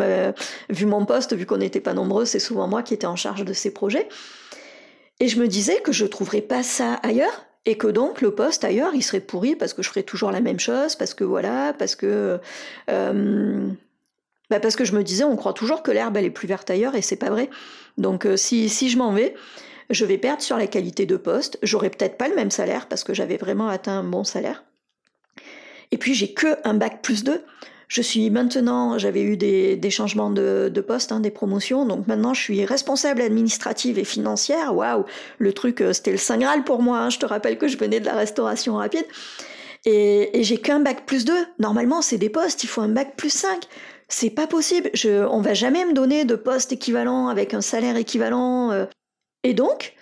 [0.85, 3.53] mon poste, vu qu'on n'était pas nombreux, c'est souvent moi qui étais en charge de
[3.55, 4.09] ces projets.
[5.21, 8.65] Et je me disais que je trouverais pas ça ailleurs, et que donc le poste
[8.65, 11.73] ailleurs il serait pourri parce que je ferais toujours la même chose parce que voilà
[11.73, 12.39] parce que
[12.91, 13.69] euh,
[14.51, 16.71] bah parce que je me disais on croit toujours que l'herbe elle est plus verte
[16.71, 17.49] ailleurs et c'est pas vrai.
[17.97, 19.35] Donc euh, si, si je m'en vais
[19.91, 21.59] je vais perdre sur la qualité de poste.
[21.63, 24.65] J'aurai peut-être pas le même salaire parce que j'avais vraiment atteint un bon salaire
[25.95, 27.43] et puis j'ai que un bac plus 2
[27.87, 32.41] je suis maintenant, j'avais eu des, changements de, poste, hein, des promotions, donc maintenant je
[32.41, 34.75] suis responsable administrative et financière.
[34.75, 35.05] Waouh,
[35.39, 36.99] le truc, euh, c'était le Saint Graal pour moi.
[36.99, 37.11] Hein.
[37.11, 39.05] Je te rappelle que je venais de la restauration rapide.
[39.85, 41.33] Et, j'ai qu'un bac plus 2.
[41.61, 43.63] Normalement, c'est des postes, il faut un bac plus 5.
[44.09, 44.91] C'est pas possible.
[44.95, 48.73] Je, on va jamais me donner de poste équivalent avec un salaire équivalent.
[48.73, 48.87] Euh.
[49.45, 49.95] Et donc,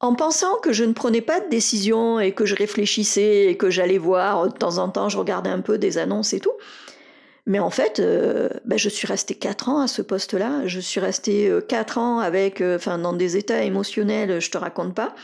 [0.00, 3.70] en pensant que je ne prenais pas de décision et que je réfléchissais et que
[3.70, 6.52] j'allais voir, de temps en temps, je regardais un peu des annonces et tout,
[7.48, 10.66] mais en fait, euh, ben, je suis restée quatre ans à ce poste-là.
[10.66, 14.58] Je suis restée euh, quatre ans avec, euh, enfin, dans des états émotionnels, je te
[14.58, 15.14] raconte pas.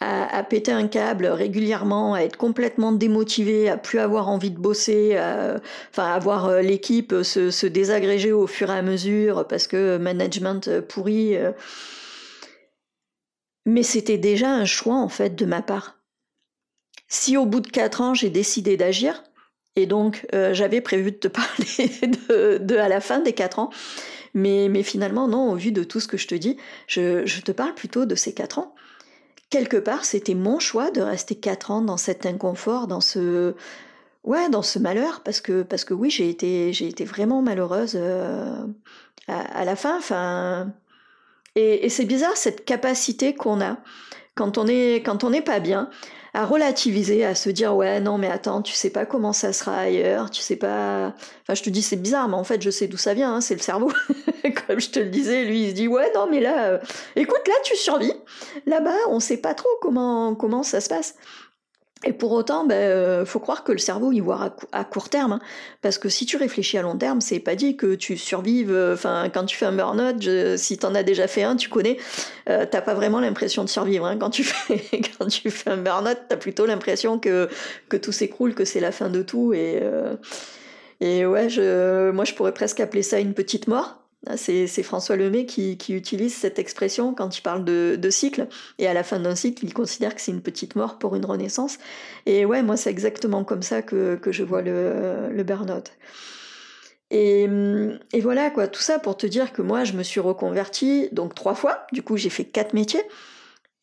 [0.00, 5.16] À, péter un câble régulièrement, à être complètement démotivée, à plus avoir envie de bosser,
[5.16, 5.56] à,
[5.90, 11.36] enfin avoir l'équipe se, se, désagréger au fur et à mesure parce que management pourri.
[13.66, 15.98] Mais c'était déjà un choix en fait de ma part.
[17.08, 19.22] Si au bout de quatre ans j'ai décidé d'agir,
[19.78, 23.70] et donc, euh, j'avais prévu de te parler de, à la fin des quatre ans.
[24.34, 26.56] Mais, mais, finalement, non, au vu de tout ce que je te dis,
[26.88, 28.74] je, te parle plutôt de ces quatre ans.
[29.50, 33.54] Quelque part, c'était mon choix de rester quatre ans dans cet inconfort, dans ce,
[34.24, 37.92] ouais, dans ce malheur, parce que, parce que oui, j'ai été, j'ai été vraiment malheureuse
[37.94, 38.66] euh,
[39.28, 39.96] à, la fin.
[39.96, 40.72] Enfin,
[41.58, 43.78] et, c'est bizarre cette capacité qu'on a
[44.34, 45.90] quand on est, quand on n'est pas bien
[46.32, 49.76] à relativiser, à se dire ouais non mais attends tu sais pas comment ça sera
[49.76, 51.14] ailleurs, tu sais pas.
[51.42, 53.40] Enfin je te dis c'est bizarre mais en fait je sais d'où ça vient, hein,
[53.40, 53.90] c'est le cerveau.
[54.66, 56.78] Comme je te le disais, lui il se dit ouais non mais là, euh,
[57.16, 58.12] écoute là tu survis,
[58.66, 61.16] là-bas on sait pas trop comment comment ça se passe.
[62.04, 65.32] Et pour autant, ben, euh, faut croire que le cerveau il voit à, court terme,
[65.32, 65.40] hein.
[65.82, 68.72] parce que si tu réfléchis à long terme, c'est pas dit que tu survives.
[68.72, 71.96] Euh, enfin, quand tu fais un burn-out, si t'en as déjà fait un, tu connais,
[72.48, 74.06] euh, t'as pas vraiment l'impression de survivre.
[74.06, 74.16] Hein.
[74.16, 77.48] Quand tu fais quand tu fais un burn-out, t'as plutôt l'impression que
[77.88, 79.52] que tout s'écroule, que c'est la fin de tout.
[79.52, 79.82] Et
[81.00, 83.97] et ouais, je, moi je pourrais presque appeler ça une petite mort.
[84.26, 88.48] Ah, c'est François Lemay qui, utilise cette expression quand il parle de, cycle.
[88.78, 91.24] Et à la fin d'un cycle, il considère que c'est une petite mort pour une
[91.24, 91.78] renaissance.
[92.26, 95.92] Et ouais, moi, c'est exactement comme ça que, que je vois le, le burn-out.
[97.10, 97.48] Et,
[98.12, 101.34] et, voilà, quoi, tout ça pour te dire que moi, je me suis reconvertie donc
[101.34, 101.86] trois fois.
[101.92, 103.02] Du coup, j'ai fait quatre métiers.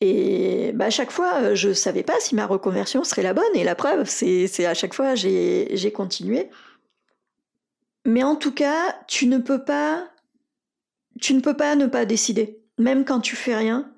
[0.00, 3.44] Et bah, à chaque fois, je savais pas si ma reconversion serait la bonne.
[3.54, 6.50] Et la preuve, c'est à chaque fois, j'ai continué.
[8.04, 10.08] Mais en tout cas, tu ne peux pas
[11.20, 12.60] tu ne peux pas ne pas décider.
[12.78, 13.90] Même quand tu fais rien,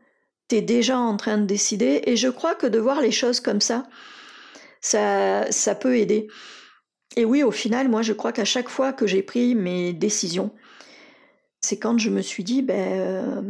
[0.48, 2.02] tu es déjà en train de décider.
[2.06, 3.88] Et je crois que de voir les choses comme ça,
[4.80, 6.28] Ça, ça peut aider.
[7.16, 10.52] Et oui, au final, moi, je crois qu'à chaque fois que j'ai pris mes décisions,
[11.60, 13.42] c'est quand je me suis dit, ben, euh,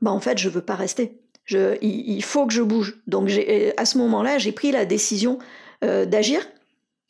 [0.00, 1.18] ben en fait, je veux pas rester.
[1.50, 3.02] Il, faut que je bouge.
[3.06, 3.30] Donc,
[3.76, 5.38] à ce moment-là, j'ai pris la décision
[5.84, 6.40] euh, d'agir.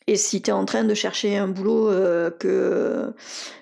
[0.07, 3.13] Et si tu es en train de chercher un boulot, euh, que,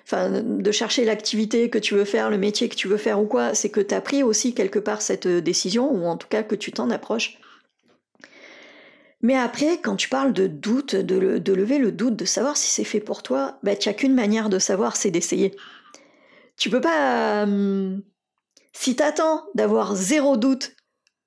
[0.03, 3.25] enfin, de chercher l'activité que tu veux faire, le métier que tu veux faire ou
[3.25, 6.43] quoi, c'est que tu as pris aussi quelque part cette décision, ou en tout cas
[6.43, 7.37] que tu t'en approches.
[9.21, 12.83] Mais après, quand tu parles de doute, de, lever le doute, de savoir si c'est
[12.83, 15.55] fait pour toi, bah, tu n'as qu'une manière de savoir, c'est d'essayer.
[16.57, 17.45] Tu peux pas...
[17.45, 17.97] Euh,
[18.73, 20.75] si tu attends d'avoir zéro doute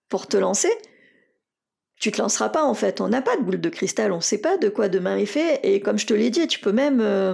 [0.08, 0.70] pour te lancer,
[2.04, 3.00] tu te lanceras pas en fait.
[3.00, 5.24] On n'a pas de boule de cristal, on ne sait pas de quoi demain est
[5.24, 5.60] fait.
[5.62, 7.32] Et comme je te l'ai dit, tu peux même euh,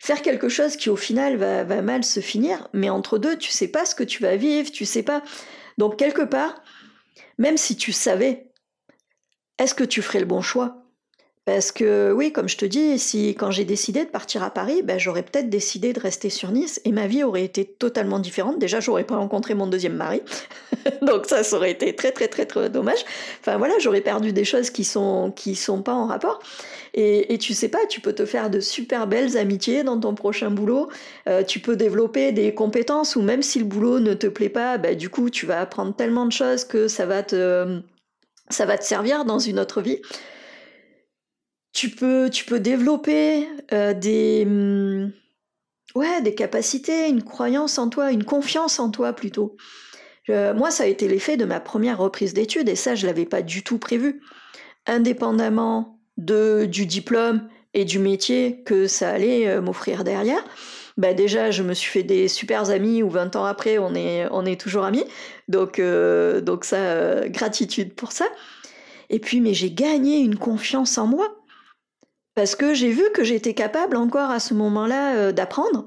[0.00, 2.66] faire quelque chose qui au final va, mal se finir.
[2.72, 5.22] Mais entre deux, tu sais pas ce que tu vas vivre, tu sais pas.
[5.78, 6.64] Donc quelque part,
[7.38, 8.50] même si tu savais
[9.58, 10.83] est-ce que tu ferais le bon choix?
[11.44, 14.82] Parce que oui, comme je te dis, si quand j'ai décidé de partir à Paris,
[14.82, 18.58] ben, j'aurais peut-être décidé de rester sur Nice et ma vie aurait été totalement différente.
[18.58, 20.22] Déjà, j'aurais pas rencontré mon deuxième mari,
[21.02, 23.04] donc ça, ça aurait été très très très très dommage.
[23.40, 26.40] Enfin voilà, j'aurais perdu des choses qui sont qui sont pas en rapport.
[26.96, 30.52] Et, tu sais pas, tu peux te faire de super belles amitiés dans ton prochain
[30.52, 30.88] boulot.
[31.28, 34.78] Euh, tu peux développer des compétences ou même si le boulot ne te plaît pas,
[34.78, 37.80] ben, du coup, tu vas apprendre tellement de choses que ça va te
[38.48, 40.00] ça va te servir dans une autre vie.
[41.84, 45.12] Tu peux, tu peux développer euh, des, mm,
[45.94, 49.58] ouais, des capacités, une croyance en toi, une confiance en toi plutôt.
[50.30, 53.42] moi, ça a été l'effet de ma première reprise d'études et ça, je l'avais pas
[53.42, 54.22] du tout prévu.
[54.86, 60.42] Indépendamment de, du diplôme et du métier que ça allait euh, m'offrir derrière,
[60.96, 64.26] bah déjà je me suis fait des super amis ou 20 ans après on est,
[64.30, 65.04] on est toujours amis.
[65.48, 68.24] Donc, euh, donc ça, gratitude pour ça.
[69.10, 71.43] Et puis mais j'ai gagné une confiance en moi
[72.34, 75.86] parce que j'ai vu que j'étais capable encore à ce moment-là euh, d'apprendre.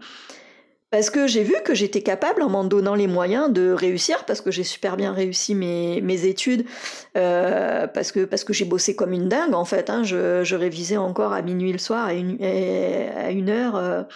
[0.90, 4.40] Parce que j'ai vu que j'étais capable, en m'en donnant les moyens, de réussir, parce
[4.40, 6.66] que j'ai super bien réussi mes, mes études,
[7.14, 9.90] parce que, parce que j'ai bossé comme une dingue, en fait.
[9.90, 14.08] Hein, je, je, révisais encore à minuit le soir, à une, à une heure.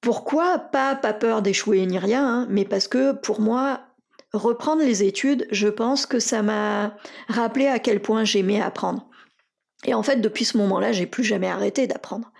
[0.00, 3.80] Pourquoi pas, pas peur d'échouer ni rien, hein, mais parce que pour moi,
[4.32, 6.96] reprendre les études, je pense que ça m'a
[7.28, 9.09] rappelé à quel point j'aimais apprendre.
[9.84, 12.30] Et en fait, depuis ce moment-là, j'ai plus jamais arrêté d'apprendre.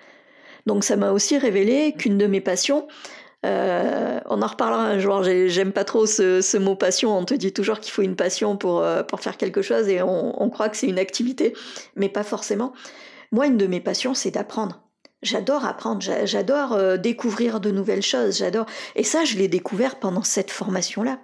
[0.66, 2.86] Donc ça m'a aussi révélé qu'une de mes passions,
[3.46, 7.52] euh, on en reparlera un jour, j'aime pas trop ce, mot passion, on te dit
[7.52, 10.68] toujours qu'il faut une passion pour, euh, pour faire quelque chose et on, on croit
[10.68, 11.54] que c'est une activité,
[11.96, 12.74] mais pas forcément.
[13.32, 14.82] Moi, une de mes passions, c'est d'apprendre.
[15.22, 18.66] J'adore apprendre, j'adore euh, découvrir de nouvelles choses, j'adore.
[18.96, 21.18] Et ça, je l'ai découvert pendant cette formation-là.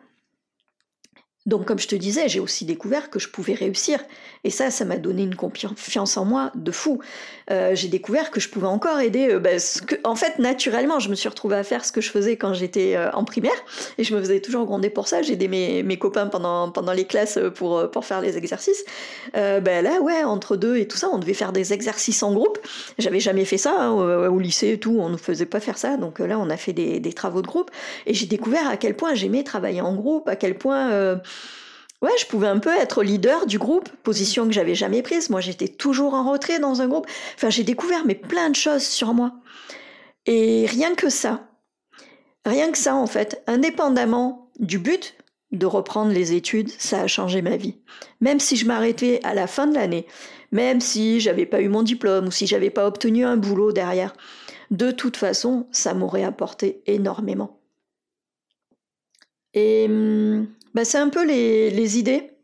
[1.47, 4.01] Donc, comme je te disais, j'ai aussi découvert que je pouvais réussir.
[4.43, 7.01] Et ça, ça m'a donné une confiance en moi de fou.
[7.53, 9.29] Euh, j'ai découvert que je pouvais encore aider.
[9.31, 9.51] Euh, bah,
[9.87, 12.53] que, en fait, naturellement, je me suis retrouvée à faire ce que je faisais quand
[12.53, 13.53] j'étais euh, en primaire.
[13.99, 15.23] Et je me faisais toujours gronder pour ça.
[15.23, 18.85] J'ai aidé mes, mes, copains pendant, pendant les classes pour, pour faire les exercices.
[19.35, 22.59] Ben là, ouais, entre deux et tout ça, on devait faire des exercices en groupe.
[22.99, 24.99] J'avais jamais fait ça hein, au, lycée et tout.
[25.01, 25.97] On ne faisait pas faire ça.
[25.97, 27.71] Donc là, on a fait des, des travaux de groupe.
[28.07, 31.19] Et j'ai découvert à quel point j'aimais travailler en groupe, à quel point
[32.03, 35.31] Ouais, je pouvais un peu être leader du groupe, position que j'avais jamais prise.
[35.31, 37.07] Moi, j'étais toujours en retrait dans un groupe.
[37.35, 39.33] Enfin, j'ai découvert mais plein de choses sur moi.
[40.27, 41.49] Et rien que ça,
[42.45, 45.15] rien que ça en fait, indépendamment du but
[45.53, 47.77] de reprendre les études, ça a changé ma vie.
[48.21, 50.07] Même si je m'arrêtais à la fin de l'année,
[50.53, 54.15] même si j'avais pas eu mon diplôme ou si j'avais pas obtenu un boulot derrière,
[54.71, 57.61] de toute façon, ça m'aurait apporté énormément.
[59.55, 62.36] Et hum, bah, c'est un peu les, les idées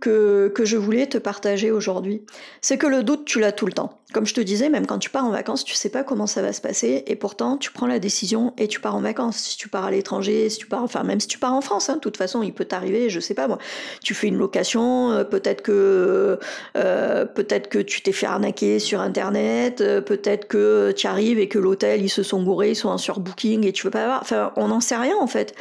[0.00, 2.22] que, que, je voulais te partager aujourd'hui.
[2.60, 4.00] C'est que le doute, tu l'as tout le temps.
[4.12, 6.42] Comme je te disais, même quand tu pars en vacances, tu sais pas comment ça
[6.42, 9.36] va se passer, et pourtant tu prends la décision et tu pars en vacances.
[9.36, 11.88] Si tu pars à l'étranger, si tu pars, enfin même si tu pars en France,
[11.90, 13.58] hein, de toute façon, il peut t'arriver, je sais pas moi,
[14.02, 16.40] tu fais une location, euh, peut-être que
[16.76, 21.46] euh, peut-être que tu t'es fait arnaquer sur internet, euh, peut-être que tu arrives et
[21.46, 24.22] que l'hôtel ils se sont gourés, ils sont en surbooking et tu veux pas avoir.
[24.22, 25.54] Enfin, on n'en sait rien en fait.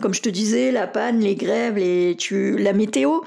[0.00, 3.20] Comme je te disais, la panne, les grèves, les, tu, la météo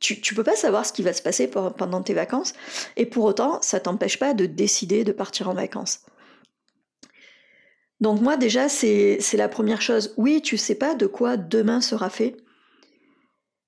[0.00, 2.52] tu, ne peux pas savoir ce qui va se passer pendant tes vacances,
[2.96, 6.00] et pour autant, ça t'empêche pas de décider de partir en vacances.
[8.00, 10.14] Donc moi déjà, c'est la première chose.
[10.16, 12.36] Oui, tu sais pas de quoi demain sera fait,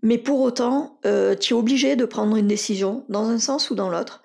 [0.02, 3.74] mais pour autant, euh, tu es obligé de prendre une décision dans un sens ou
[3.74, 4.22] dans l'autre.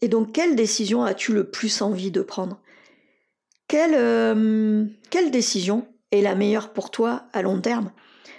[0.00, 2.60] Et donc, quelle décision as-tu le plus envie de prendre?
[3.74, 7.90] Euh, quelle décision est la meilleure pour toi à long terme?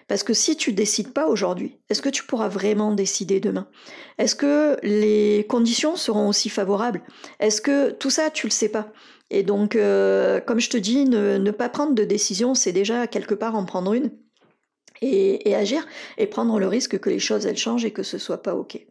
[0.08, 3.68] Parce que si tu décides pas aujourd'hui, est-ce que tu pourras vraiment décider demain?
[4.18, 7.02] Est-ce que les conditions seront aussi favorables?
[7.40, 8.92] Est-ce que tout ça, tu le sais pas?
[9.30, 13.34] Et donc, euh, comme je te dis, ne, pas prendre de décision, c'est déjà quelque
[13.34, 14.12] part en prendre une
[15.02, 15.86] et, agir
[16.18, 18.86] et prendre le risque que les choses elles changent et que ce soit pas ok.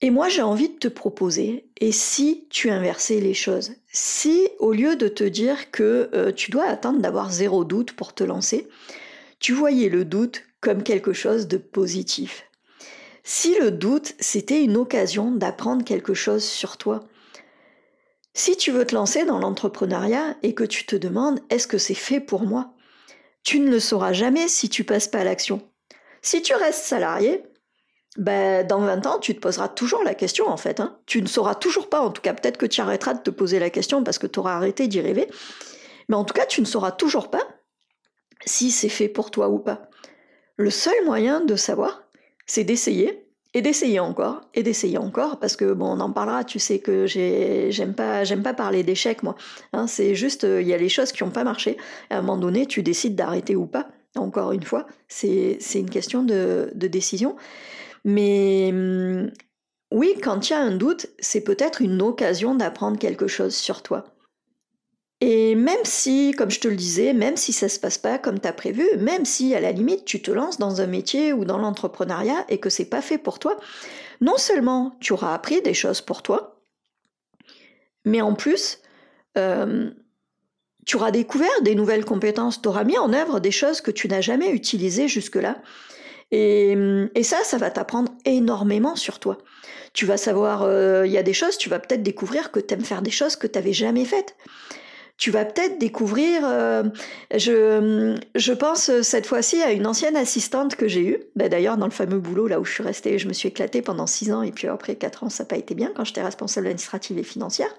[0.00, 4.72] Et moi, j'ai envie de te proposer, et si tu inversais les choses Si, au
[4.72, 8.66] lieu de te dire que euh, tu dois attendre d'avoir zéro doute pour te lancer,
[9.42, 12.48] tu voyais le doute comme quelque chose de positif.
[13.24, 17.00] Si le doute, c'était une occasion d'apprendre quelque chose sur toi.
[18.34, 21.92] Si tu veux te lancer dans l'entrepreneuriat et que tu te demandes est-ce que c'est
[21.92, 22.72] fait pour moi?
[23.42, 25.60] Tu ne le sauras jamais si tu passes pas à l'action.
[26.22, 27.42] Si tu restes salarié,
[28.16, 30.78] ben, dans 20 ans, tu te poseras toujours la question en fait.
[30.78, 31.00] Hein.
[31.06, 33.58] Tu ne sauras toujours pas, en tout cas peut-être que tu arrêteras de te poser
[33.58, 35.28] la question parce que tu auras arrêté d'y rêver.
[36.08, 37.44] Mais en tout cas, tu ne sauras toujours pas
[38.44, 39.88] si c'est fait pour toi ou pas.
[40.56, 42.04] Le seul moyen de savoir,
[42.46, 46.58] c'est d'essayer et d'essayer encore et d'essayer encore parce que bon on en parlera tu
[46.58, 49.34] sais que j'aime pas j'aime pas parler d'échecs moi
[49.74, 49.86] hein.
[49.86, 51.76] c'est juste il y a les choses qui n'ont pas marché
[52.08, 56.22] à un moment donné tu décides d'arrêter ou pas encore une fois c'est une question
[56.22, 57.36] de, décision
[58.06, 59.30] mais hum,
[59.92, 63.82] oui, quand il y a un doute, c'est peut-être une occasion d'apprendre quelque chose sur
[63.82, 64.04] toi.
[65.24, 68.40] Et même si, comme je te le disais, même si ça se passe pas comme
[68.40, 71.44] tu as prévu, même si à la limite tu te lances dans un métier ou
[71.44, 73.56] dans l'entrepreneuriat et que c'est pas fait pour toi,
[74.20, 76.60] non seulement tu auras appris des choses pour toi,
[78.04, 78.80] mais en plus,
[79.36, 79.94] hum,
[80.86, 84.08] tu auras découvert des nouvelles compétences, tu auras mis en œuvre des choses que tu
[84.08, 85.62] n'as jamais utilisées jusque-là
[86.32, 86.74] et,
[87.22, 89.38] ça, ça va t'apprendre énormément sur toi.
[89.92, 92.74] Tu vas savoir, euh, il y a des choses, tu vas peut-être découvrir que tu
[92.74, 94.34] aimes faire des choses que tu n'avais jamais faites.
[95.18, 96.82] Tu vas peut-être découvrir, euh,
[97.34, 101.18] je, je pense cette fois-ci à une ancienne assistante que j'ai eue.
[101.36, 103.82] Ben, d'ailleurs, dans le fameux boulot là où je suis restée, je me suis éclatée
[103.82, 106.22] pendant six ans et puis après quatre ans, ça n'a pas été bien quand j'étais
[106.22, 107.72] responsable administrative et financière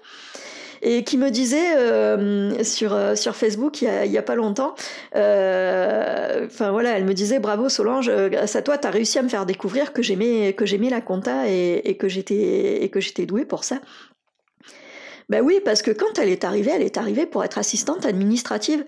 [0.84, 4.74] et qui me disait euh, sur, euh, sur Facebook il y a, pas longtemps,
[5.16, 9.28] euh, voilà, elle me disait bravo Solange, grâce à toi, tu as réussi à me
[9.28, 13.80] faire découvrir que j'aimais que j'aimais la compta et, et que j'étais douée pour ça.
[15.28, 18.84] Ben oui, parce que quand elle est arrivée, elle est arrivée pour être assistante administrative.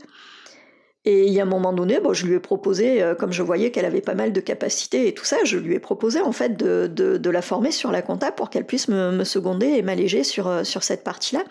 [1.07, 3.43] Et il y a un moment donné, bon, je lui ai proposé, euh, comme je
[3.45, 6.33] voyais qu'elle avait pas mal de capacités et tout ça, je lui ai proposé en
[6.33, 9.83] fait de, de, la former sur la compta pour qu'elle puisse me, me, seconder et
[9.83, 11.45] m'alléger sur, euh, sur cette partie-là.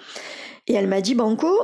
[0.67, 1.57] Et elle m'a dit Banco,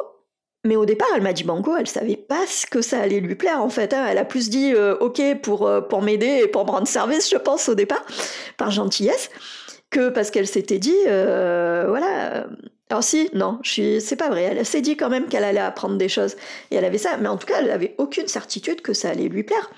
[0.64, 3.36] mais au départ, elle m'a dit Banco, elle savait pas ce que ça allait lui
[3.36, 3.94] plaire en fait.
[3.94, 4.06] Hein.
[4.10, 7.38] Elle a plus dit euh, OK pour, pour m'aider et pour me rendre service, je
[7.38, 8.06] pense, au départ,
[8.56, 9.30] par gentillesse,
[9.90, 12.46] que parce qu'elle s'était dit, voilà
[12.92, 14.44] alors si, non, c'est pas vrai.
[14.44, 16.36] Elle s'est dit quand même qu'elle allait apprendre des choses.
[16.72, 17.16] Et elle avait ça.
[17.16, 19.72] Mais en tout cas, elle n'avait aucune certitude que ça allait lui plaire.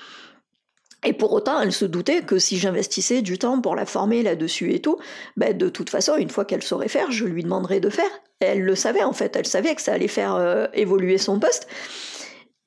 [1.05, 4.73] Et pour autant, elle se doutait que si j'investissais du temps pour la former là-dessus
[4.73, 4.97] et tout,
[5.37, 8.09] ben de toute façon, une fois qu'elle saurait faire, je lui demanderais de faire.
[8.39, 11.67] elle le savait en fait, elle savait que ça allait faire euh, évoluer son poste.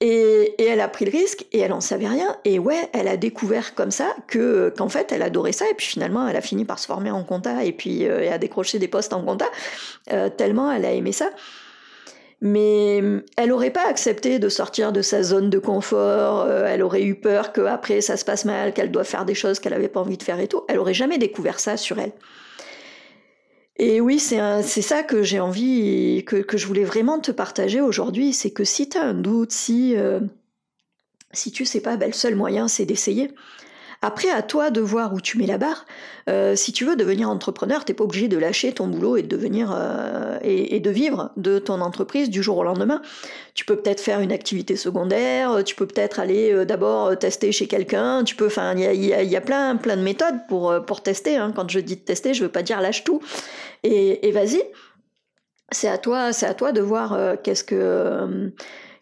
[0.00, 2.36] Et, elle a pris le risque et elle en savait rien.
[2.44, 5.68] Et ouais, elle a découvert comme ça que qu'en fait, elle adorait ça.
[5.70, 8.38] Et puis finalement, elle a fini par se former en compta et puis euh, a
[8.38, 9.46] décroché des postes en compta
[10.12, 11.30] euh, tellement elle a aimé ça.
[12.42, 12.98] Mais
[13.38, 16.42] elle n'aurait pas accepté de sortir de sa zone de confort.
[16.42, 19.58] Euh, elle aurait eu peur qu'après ça se passe mal, qu'elle doit faire des choses
[19.58, 20.62] qu'elle n'avait pas envie de faire et tout.
[20.68, 22.12] Elle aurait jamais découvert ça sur elle.
[23.78, 28.32] Et oui, c'est ça que j'ai envie, que, que, je voulais vraiment te partager aujourd'hui,
[28.32, 30.20] c'est que si tu un doute, si, euh,
[31.32, 33.32] si tu sais pas, ben, le seul moyen c'est d'essayer.
[34.06, 35.84] Après, à toi de voir où tu mets la barre.
[36.28, 39.26] Euh, si tu veux devenir entrepreneur, t'es pas obligé de lâcher ton boulot et de
[39.26, 43.02] devenir euh, et, de vivre de ton entreprise du jour au lendemain.
[43.54, 45.64] Tu peux peut-être faire une activité secondaire.
[45.64, 48.22] Tu peux peut-être aller euh, d'abord tester chez quelqu'un.
[48.22, 51.36] Tu peux, enfin, il y a, y a, plein, plein de méthodes pour pour tester.
[51.36, 51.52] Hein.
[51.56, 53.20] Quand je dis tester, je veux pas dire lâche tout
[53.82, 54.62] et, et vas-y.
[55.72, 58.52] C'est à toi, c'est à toi de voir qu'est-ce que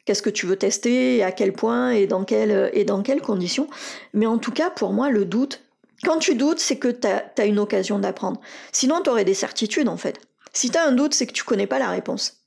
[0.05, 3.69] qu'est-ce que tu veux tester, à quel point et dans, et quelles conditions.
[4.12, 5.62] Mais en tout cas, pour moi, le doute,
[6.05, 8.40] quand tu doutes, c'est que tu as, une occasion d'apprendre.
[8.73, 10.20] Sinon, tu aurais des certitudes, en fait.
[10.53, 12.41] Si tu as un doute, c'est que tu connais pas la réponse.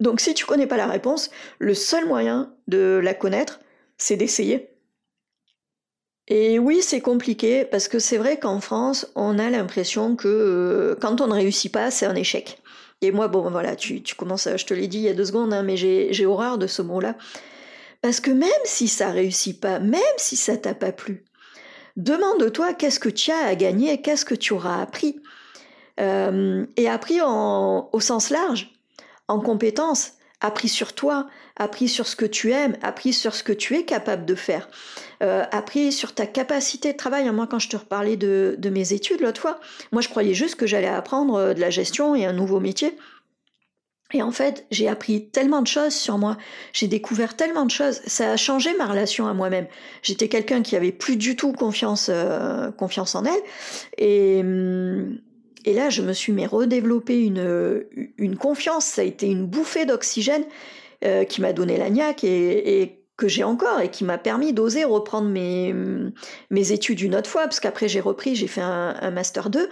[0.00, 3.60] Donc, si tu connais pas la réponse, le seul moyen de la connaître,
[3.96, 4.70] c'est d'essayer.
[6.28, 10.94] Et oui, c'est compliqué parce que c'est vrai qu'en France, on a l'impression que euh,
[11.00, 12.60] quand on ne réussit pas, c'est un échec.
[13.00, 15.52] Et moi, bon, voilà, tu, commences, je te l'ai dit il y a deux secondes,
[15.52, 17.16] hein, mais j'ai horreur de ce mot-là.
[18.02, 21.24] Parce que même si ça réussit pas, même si ça t'a pas plu,
[21.96, 25.20] demande-toi qu'est-ce que tu as à gagner, qu'est-ce que tu auras appris.
[26.00, 28.70] Euh, et appris en, au sens large,
[29.26, 31.26] en compétences, appris sur toi,
[31.56, 34.68] appris sur ce que tu aimes, appris sur ce que tu es capable de faire,
[35.20, 37.28] euh, appris sur ta capacité de travail.
[37.32, 39.58] Moi, quand je te reparlais de, mes études l'autre fois,
[39.90, 42.96] moi, je croyais juste que j'allais apprendre euh, de la gestion et un nouveau métier.
[44.14, 46.38] Et en fait, j'ai appris tellement de choses sur moi,
[46.72, 49.66] j'ai découvert tellement de choses, ça a changé ma relation à moi-même.
[50.02, 53.42] J'étais quelqu'un qui avait plus du tout confiance, euh, confiance en elle,
[53.98, 55.18] et, hum,
[55.64, 57.84] et là, je me suis mais redéveloppé une,
[58.16, 60.44] une confiance, ça a été une bouffée d'oxygène
[61.28, 65.28] qui m'a donné la niaque et, que j'ai encore et qui m'a permis d'oser reprendre
[65.28, 65.74] mes,
[66.50, 69.68] mes études une autre fois, parce qu'après j'ai repris, j'ai fait un, Master 2.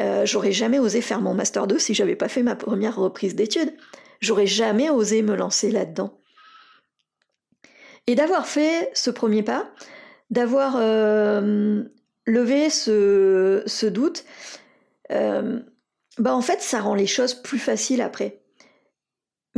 [0.00, 3.34] Euh, j'aurais jamais osé faire mon Master 2 si j'avais pas fait ma première reprise
[3.34, 3.72] d'études.
[4.20, 6.20] J'aurais jamais osé me lancer là-dedans.
[8.06, 9.70] Et d'avoir fait ce premier pas,
[10.30, 11.84] d'avoir euh,
[12.26, 14.24] levé ce, ce doute,
[15.10, 15.60] euh,
[16.18, 18.42] bah en fait, ça rend les choses plus faciles après.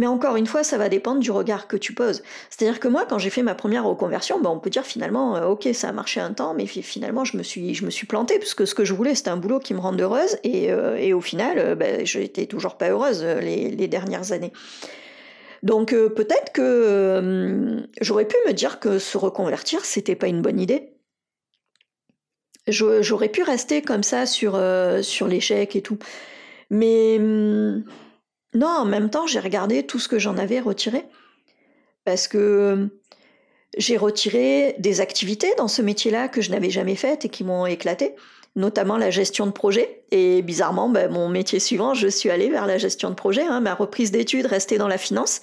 [0.01, 2.22] Mais encore une fois, ça va dépendre du regard que tu poses.
[2.48, 5.48] C'est-à-dire que moi, quand j'ai fait ma première reconversion, bah on peut dire finalement, euh,
[5.48, 8.38] ok, ça a marché un temps, mais finalement, je me suis, je me suis plantée,
[8.38, 11.14] parce que ce que je voulais, c'était un boulot qui me rende heureuse, et, euh,
[11.14, 14.55] au final, bah, je n'étais toujours pas heureuse les, les dernières années.
[15.62, 20.94] Donc peut-être que j'aurais pu me dire que se reconvertir, c'était pas une bonne idée.
[22.68, 25.98] J'aurais pu rester comme ça sur, euh, sur l'échec et tout.
[26.70, 27.84] Mais hum,
[28.55, 31.05] non, en même temps, j'ai regardé tout ce que j'en avais retiré.
[32.05, 32.88] Parce que
[33.76, 37.66] j'ai retiré des activités dans ce métier-là que je n'avais jamais faites et qui m'ont
[37.66, 38.14] éclaté,
[38.57, 40.03] notamment la gestion de projet.
[40.11, 43.42] Et bizarrement, ben, mon métier suivant, je suis allée vers la gestion de projet.
[43.42, 43.61] Hein.
[43.61, 45.40] ma reprise d'études restait dans la finance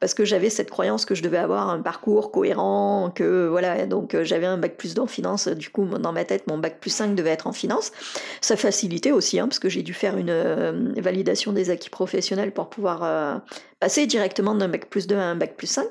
[0.00, 4.14] parce que j'avais cette croyance que je devais avoir un parcours cohérent, que voilà, donc
[4.14, 6.80] euh, j'avais un bac plus 2 en finance, du coup dans ma tête mon bac
[6.80, 7.92] plus 5 devait être en finance.
[8.40, 12.52] Ça facilitait aussi, hein, parce que j'ai dû faire une euh, validation des acquis professionnels
[12.52, 13.36] pour pouvoir euh,
[13.78, 15.86] passer directement d'un bac plus 2 à un bac plus 5.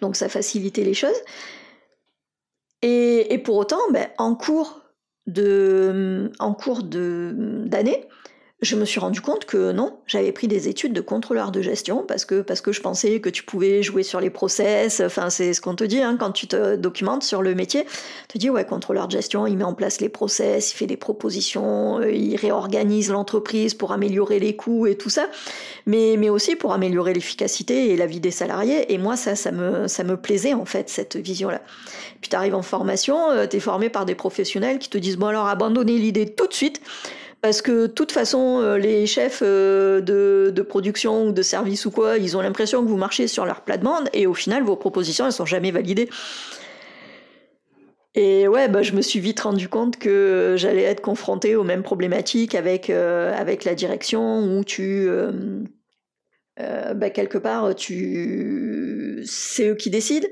[0.00, 1.20] Donc ça facilitait les choses.
[2.84, 4.80] Et, pour autant, ben, en cours
[5.28, 8.08] de, en cours d'année,
[8.62, 12.04] je me suis rendu compte que non, j'avais pris des études de contrôleur de gestion
[12.06, 15.00] parce que, parce que je pensais que tu pouvais jouer sur les process.
[15.00, 17.84] Enfin, c'est ce qu'on te dit hein, quand tu te documentes sur le métier.
[18.28, 20.96] Tu dis, ouais, contrôleur de gestion, il met en place les process, il fait des
[20.96, 25.26] propositions, euh, il réorganise l'entreprise pour améliorer les coûts et tout ça,
[25.86, 28.92] mais, mais aussi pour améliorer l'efficacité et la vie des salariés.
[28.92, 31.62] Et moi, ça, ça me, ça me plaisait en fait, cette vision-là.
[32.20, 35.16] Puis tu arrives en formation, euh, tu es formé par des professionnels qui te disent,
[35.16, 36.80] bon alors abandonnez l'idée tout de suite
[37.42, 41.90] parce que de toute façon, euh, les chefs euh, de, production ou de service ou
[41.90, 45.26] quoi, ils ont l'impression que vous marchez sur leur plate-bande et au final, vos propositions,
[45.26, 46.08] elles sont jamais validées.
[48.14, 51.82] Et ouais, bah, je me suis vite rendu compte que j'allais être confronté aux mêmes
[51.82, 55.08] problématiques avec, euh, avec la direction où tu.
[56.58, 59.24] bah, quelque part, tu...
[59.26, 60.28] c'est eux qui décident.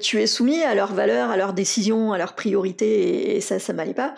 [0.00, 3.72] Tu es soumis à leurs valeurs, à leurs décisions, à leurs priorités, et ça, ça
[3.72, 4.14] m'allait pas.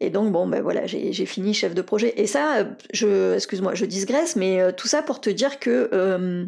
[0.00, 2.14] Et donc, bon, ben voilà, j'ai fini chef de projet.
[2.20, 6.46] Et ça, je, excuse-moi, je digresse, mais euh, tout ça pour te dire que euh,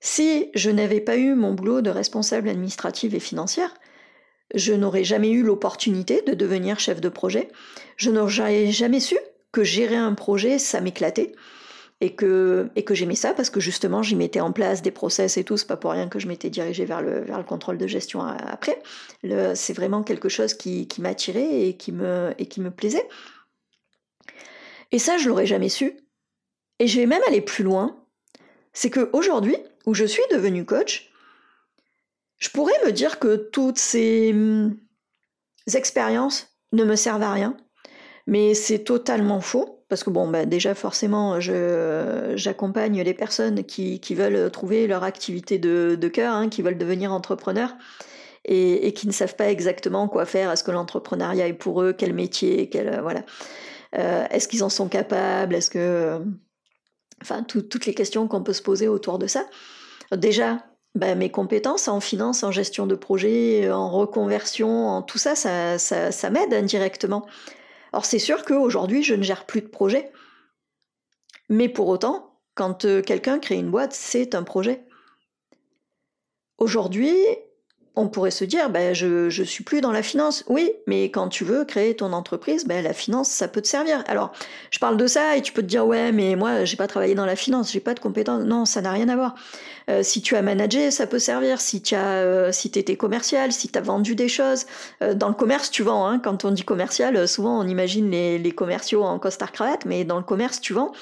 [0.00, 3.74] si je n'avais pas eu mon boulot de responsable administrative et financière,
[4.54, 7.48] je n'aurais jamais eu l'opportunité de devenir chef de projet.
[7.96, 9.18] Je n'aurais jamais su
[9.52, 11.32] que gérer un projet, ça m'éclatait
[12.00, 15.36] et que, et que j'aimais ça parce que justement j'y mettais en place des process
[15.36, 17.76] et tout, c'est pas pour rien que je m'étais dirigée vers le, vers le contrôle
[17.76, 18.80] de gestion après.
[19.54, 23.06] C'est vraiment quelque chose qui, qui m'attirait et, qui me, et qui me plaisait.
[24.92, 25.96] Et ça, je l'aurais jamais su.
[26.78, 28.00] Et je vais même aller plus loin.
[28.72, 31.10] C'est qu'aujourd'hui, où je suis devenue coach,
[32.38, 34.78] je pourrais me dire que toutes ces hum,
[35.74, 37.56] expériences ne me servent à rien.
[38.28, 44.50] Mais c'est totalement faux parce que bon, bah, déjà forcément, j'accompagne les personnes qui, veulent
[44.50, 47.74] trouver leur activité de, cœur, hein, qui veulent devenir entrepreneurs
[48.44, 50.50] et, qui ne savent pas exactement quoi faire.
[50.50, 51.94] Est-ce que l'entrepreneuriat est pour eux?
[51.96, 52.68] Quel métier?
[52.68, 53.22] Quel, voilà.
[53.96, 55.54] Euh, Est-ce qu'ils en sont capables?
[55.54, 56.20] Est-ce que,
[57.22, 59.46] enfin, toutes les questions qu'on peut se poser autour de ça.
[60.12, 60.58] Déjà,
[60.94, 66.30] bah, mes compétences en finance, en gestion de projet, en reconversion, en tout ça, ça
[66.30, 67.26] m'aide indirectement.
[67.92, 70.12] Alors c'est sûr qu'aujourd'hui, je ne gère plus de projet.
[71.48, 74.84] Mais pour autant, quand euh, quelqu'un crée une boîte, c'est un projet.
[76.58, 77.14] Aujourd'hui,
[77.98, 80.44] on pourrait se dire, ben, je ne suis plus dans la finance.
[80.46, 84.04] Oui, mais quand tu veux créer ton entreprise, ben, la finance, ça peut te servir.
[84.06, 84.32] Alors,
[84.70, 87.16] je parle de ça et tu peux te dire, ouais, mais moi, j'ai pas travaillé
[87.16, 88.44] dans la finance, j'ai pas de compétences.
[88.44, 89.34] Non, ça n'a rien à voir.
[89.90, 91.60] Euh, si tu as managé, ça peut servir.
[91.60, 94.66] Si tu as, euh, si étais commercial, si tu as vendu des choses.
[95.02, 96.06] Euh, dans le commerce, tu vends.
[96.06, 96.20] Hein.
[96.20, 100.18] Quand on dit commercial, souvent on imagine les, les commerciaux en costard cravate, mais dans
[100.18, 100.92] le commerce, tu vends.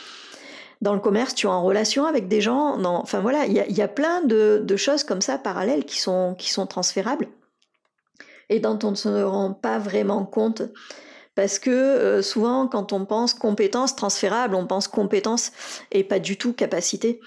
[0.82, 2.82] Dans le commerce, tu es en relation avec des gens.
[2.84, 6.66] enfin voilà, il y a, plein de, choses comme ça parallèles qui sont, qui sont
[6.66, 7.28] transférables
[8.48, 10.62] et dont on ne se rend pas vraiment compte.
[11.34, 15.52] Parce que euh, souvent, quand on pense compétences transférables, on pense compétences
[15.92, 17.20] et pas du tout capacité.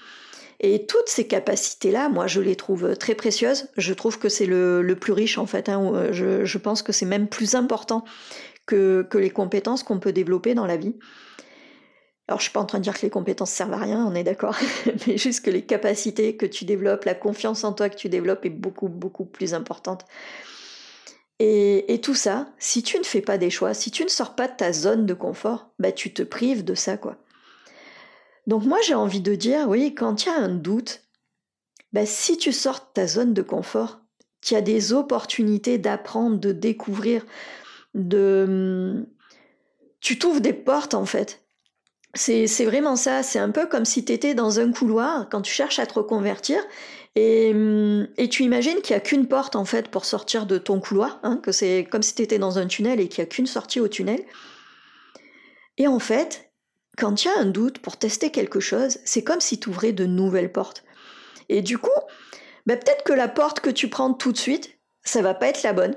[0.58, 3.68] Et toutes ces capacités-là, moi, je les trouve très précieuses.
[3.76, 5.68] Je trouve que c'est le, plus riche, en fait.
[5.68, 5.92] Hein.
[5.94, 8.04] Euh, je, je, pense que c'est même plus important
[8.66, 10.96] que, que les compétences qu'on peut développer dans la vie.
[12.30, 14.14] Alors, je suis pas en train de dire que les compétences servent à rien, on
[14.14, 14.56] est d'accord,
[15.08, 18.44] mais juste que les capacités que tu développes, la confiance en toi que tu développes
[18.44, 20.04] est beaucoup, beaucoup plus importante.
[21.40, 24.46] Et, tout ça, si tu ne fais pas des choix, si tu ne sors pas
[24.46, 27.16] de ta zone de confort, bah, tu te prives de ça, quoi.
[28.46, 31.02] Donc moi, j'ai envie de dire, oui, quand il y a un doute,
[31.92, 34.02] bah, si tu sors de ta zone de confort,
[34.40, 37.26] tu as des opportunités d'apprendre, de découvrir,
[37.94, 39.04] de...
[40.00, 41.40] Tu t'ouvres des portes, en fait.
[42.14, 45.52] C'est vraiment ça, c'est un peu comme si tu étais dans un couloir quand tu
[45.52, 46.60] cherches à te reconvertir
[47.14, 47.54] et,
[48.16, 51.20] et tu imagines qu'il n'y a qu'une porte en fait pour sortir de ton couloir,
[51.22, 53.46] hein, que c'est comme si tu étais dans un tunnel et qu'il n'y a qu'une
[53.46, 54.24] sortie au tunnel.
[55.78, 56.50] Et en fait,
[56.98, 59.92] quand il y a un doute pour tester quelque chose, c'est comme si tu ouvrais
[59.92, 60.84] de nouvelles portes.
[61.48, 61.88] Et du coup,
[62.66, 65.62] bah, peut-être que la porte que tu prends tout de suite, ça va pas être
[65.62, 65.96] la bonne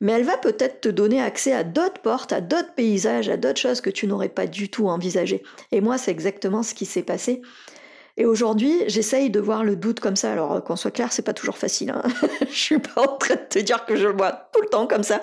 [0.00, 3.60] mais elle va peut-être te donner accès à d'autres portes, à d'autres paysages, à d'autres
[3.60, 5.42] choses que tu n'aurais pas du tout envisagées.
[5.72, 7.42] Et moi, c'est exactement ce qui s'est passé.
[8.16, 10.32] Et aujourd'hui, j'essaye de voir le doute comme ça.
[10.32, 11.90] Alors, qu'on soit clair, c'est pas toujours facile.
[11.90, 12.02] Hein.
[12.48, 14.86] je suis pas en train de te dire que je le vois tout le temps
[14.86, 15.22] comme ça.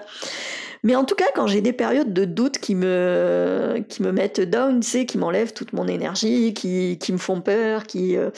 [0.83, 4.41] Mais en tout cas, quand j'ai des périodes de doute qui me, qui me mettent
[4.41, 8.31] down, tu qui m'enlèvent toute mon énergie, qui, qui me font peur, qui, euh,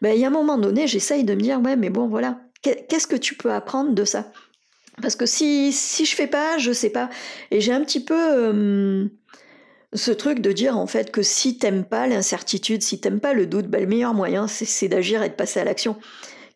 [0.00, 2.38] ben, il y a un moment donné, j'essaye de me dire, ouais, mais bon, voilà,
[2.62, 4.30] qu'est-ce que tu peux apprendre de ça?
[5.00, 7.08] Parce que si, si je fais pas, je sais pas.
[7.50, 9.06] Et j'ai un petit peu euh,
[9.92, 13.46] ce truc de dire en fait que si t'aimes pas l'incertitude, si t'aimes pas le
[13.46, 15.96] doute, ben, le meilleur moyen c'est d'agir et de passer à l'action.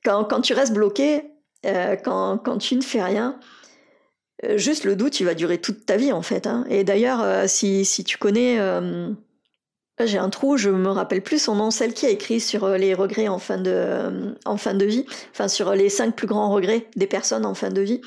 [0.05, 1.23] Quand, quand, tu restes bloqué,
[1.67, 3.39] euh, quand, quand, tu ne fais rien,
[4.45, 6.47] euh, juste le doute il va durer toute ta vie en fait.
[6.47, 6.65] Hein.
[6.69, 8.59] Et d'ailleurs, si, si, tu connais.
[10.05, 12.95] J'ai un trou, je me rappelle plus son nom, celle qui a écrit sur les
[12.95, 16.87] regrets en fin de, en fin de vie, enfin sur les cinq plus grands regrets
[16.97, 18.01] des personnes en fin de vie.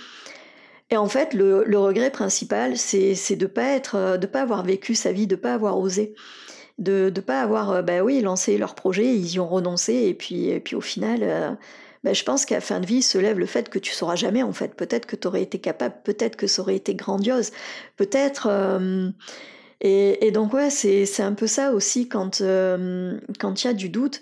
[0.91, 4.93] Et en fait, le, regret principal, c'est de pas, être, euh, de pas avoir vécu
[4.93, 6.13] sa vie, de pas avoir osé,
[6.77, 10.13] de ne pas avoir, euh, bah oui, lancé leur projet, ils y ont renoncé, et
[10.13, 11.51] puis, et puis au final, euh,
[12.03, 14.43] bah, je pense qu'à fin de vie se lève le fait que tu sauras jamais,
[14.43, 14.75] en fait.
[14.75, 17.51] Peut-être que tu aurais été capable, peut-être que ça aurait été grandiose,
[17.97, 18.49] peut-être...
[19.81, 24.21] et, donc, ouais, c'est un peu ça aussi quand il quand y a du doute.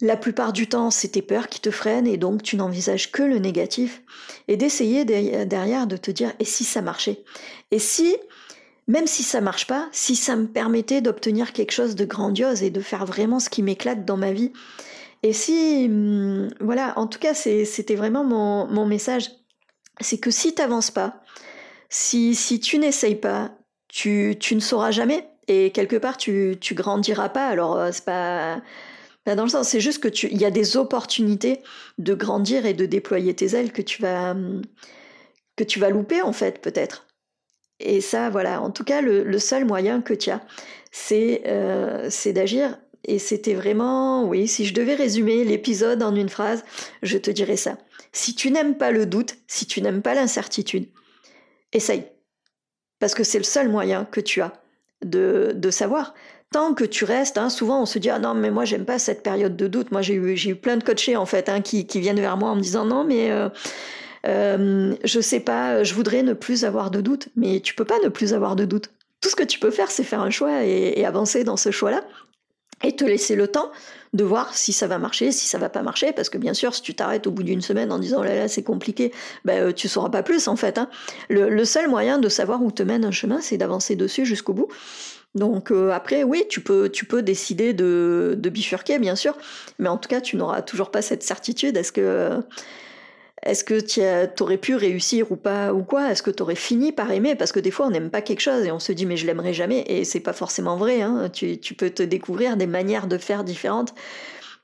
[0.00, 3.22] La plupart du temps, c'est tes peurs qui te freinent et donc tu n'envisages que
[3.22, 4.02] le négatif.
[4.48, 7.22] Et d'essayer derrière de te dire et si ça marchait?
[7.70, 8.16] Et si,
[8.88, 12.70] même si ça marche pas, si ça me permettait d'obtenir quelque chose de grandiose et
[12.70, 14.52] de faire vraiment ce qui m'éclate dans ma vie?
[15.22, 19.30] Et si, hum, voilà, en tout cas, c'était vraiment mon, message.
[20.00, 21.22] C'est que si tu n'avances pas,
[21.90, 23.52] si, si tu n'essayes pas,
[23.92, 27.46] tu, tu, ne sauras jamais et quelque part tu, tu grandiras pas.
[27.46, 28.60] Alors, euh, c'est pas
[29.26, 31.60] dans le sens, c'est juste que tu, il y a des opportunités
[31.98, 34.34] de grandir et de déployer tes ailes que tu vas,
[35.54, 37.06] que tu vas louper en fait peut-être.
[37.78, 38.62] Et ça, voilà.
[38.62, 40.40] En tout cas, le, seul moyen que tu as,
[40.90, 42.78] c'est, euh, c'est d'agir.
[43.04, 46.64] Et c'était vraiment, oui, si je devais résumer l'épisode en une phrase,
[47.02, 47.78] je te dirais ça.
[48.12, 50.88] Si tu n'aimes pas le doute, si tu n'aimes pas l'incertitude,
[51.72, 52.04] essaye.
[53.02, 54.52] Parce que c'est le seul moyen que tu as
[55.04, 56.14] de, de savoir
[56.52, 59.00] tant que tu restes, hein, souvent on se dit ah non mais moi j'aime pas
[59.00, 59.90] cette période de doute.
[59.90, 62.36] Moi j'ai eu j'ai eu plein de coachés en fait hein, qui, qui viennent vers
[62.36, 63.48] moi en me disant non mais euh,
[64.28, 67.28] euh, je sais pas, je voudrais ne plus avoir de doute.
[67.34, 68.90] Mais tu peux pas ne plus avoir de doute.
[69.20, 72.04] Tout ce que tu peux faire c'est faire un choix et, avancer dans ce choix-là
[72.82, 73.70] et te laisser le temps
[74.12, 76.74] de voir si ça va marcher, si ça va pas marcher, parce que bien sûr,
[76.74, 79.12] si tu t'arrêtes au bout d'une semaine en disant oh là là c'est compliqué,
[79.44, 80.78] ben euh, tu sauras pas plus en fait.
[80.78, 80.88] Hein.
[81.30, 84.68] Le, seul moyen de savoir où te mène un chemin, c'est d'avancer dessus jusqu'au bout.
[85.34, 89.34] Donc euh, après, oui, tu peux, tu peux décider de, de, bifurquer, bien sûr,
[89.78, 91.76] mais en tout cas, tu n'auras toujours pas cette certitude.
[91.78, 92.42] Est-ce que,
[93.44, 94.00] est-ce que tu
[94.42, 96.10] aurais pu réussir ou pas ou quoi?
[96.10, 97.34] Est-ce que tu aurais fini par aimer?
[97.34, 99.26] Parce que des fois, on n'aime pas quelque chose et on se dit mais je
[99.26, 101.02] l'aimerais jamais, et c'est pas forcément vrai.
[101.02, 101.28] Hein.
[101.32, 103.94] Tu, tu, peux te découvrir des manières de faire différentes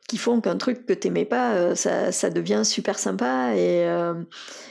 [0.08, 4.14] qui font qu'un truc que t'aimais pas, euh, ça, ça, devient super sympa euh,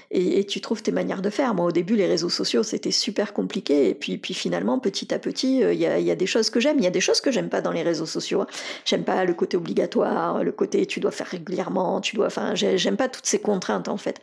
[0.10, 1.54] et, et, tu trouves tes manières de faire.
[1.54, 3.88] Moi, au début, les réseaux sociaux, c'était super compliqué.
[3.88, 6.50] Et puis, puis finalement, petit à petit, euh, il y, a, y, a, des choses
[6.50, 6.80] que j'aime.
[6.80, 8.42] Il y a des choses que j'aime pas dans les réseaux sociaux.
[8.42, 8.48] Hein.
[8.84, 12.26] J'aime pas le côté obligatoire, le côté tu dois faire régulièrement, tu dois.
[12.26, 14.20] Enfin, j'aime pas toutes ces contraintes, en fait.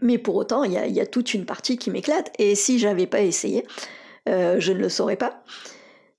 [0.00, 2.32] Mais pour autant, il y a, y a, toute une partie qui m'éclate.
[2.38, 3.66] Et si j'avais pas essayé,
[4.26, 5.42] je ne le saurais pas.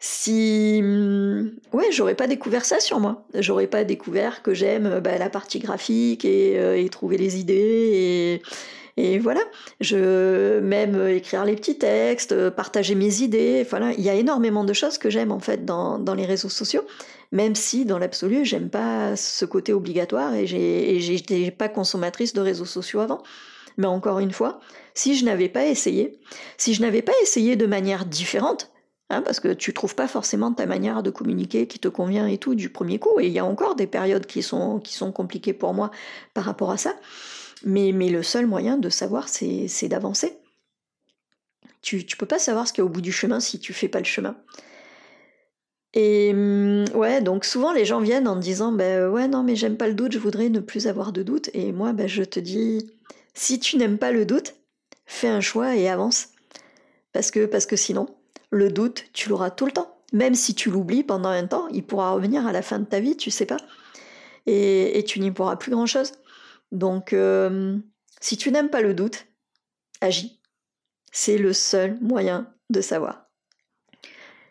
[0.03, 3.23] Si mm, ouais j'aurais pas découvert ça sur moi.
[3.35, 8.41] J'aurais pas découvert que j'aime bah, la partie graphique et, euh, et, trouver les idées
[8.97, 9.41] et, et voilà.
[9.79, 13.93] Je même écrire les petits textes partager mes idées voilà.
[13.93, 16.83] Il y a énormément de choses que j'aime en fait dans, dans, les réseaux sociaux.
[17.31, 22.65] Même si dans l'absolu j'aime pas ce côté obligatoire et j'étais pas consommatrice de réseaux
[22.65, 23.21] sociaux avant.
[23.77, 24.59] Mais encore une fois
[24.95, 26.19] si je n'avais pas essayé
[26.57, 28.70] si je n'avais pas essayé de manière différente
[29.11, 32.37] Hein, parce que tu trouves pas forcément ta manière de communiquer qui te convient et
[32.37, 33.19] tout du premier coup.
[33.19, 35.91] Et il y a encore des périodes qui sont, qui sont compliquées pour moi
[36.33, 36.95] par rapport à ça.
[37.65, 40.37] Mais, mais le seul moyen de savoir, c'est d'avancer.
[41.81, 43.73] Tu ne peux pas savoir ce qu'il y a au bout du chemin si tu
[43.73, 44.37] fais pas le chemin.
[45.93, 49.75] Et hum, ouais, donc souvent les gens viennent en disant ben ouais non mais j'aime
[49.75, 51.49] pas le doute, je voudrais ne plus avoir de doute.
[51.53, 52.89] Et moi ben, je te dis
[53.33, 54.55] si tu n'aimes pas le doute,
[55.05, 56.29] fais un choix et avance.
[57.11, 58.07] Parce que, parce que sinon,
[58.51, 59.97] le doute, tu l'auras tout le temps.
[60.13, 62.99] Même si tu l'oublies pendant un temps, il pourra revenir à la fin de ta
[62.99, 63.57] vie, tu sais pas.
[64.45, 66.11] Et, tu n'y pourras plus grand-chose.
[66.71, 67.77] Donc, euh,
[68.19, 69.25] si tu n'aimes pas le doute,
[70.01, 70.39] agis.
[71.11, 73.29] C'est le seul moyen de savoir.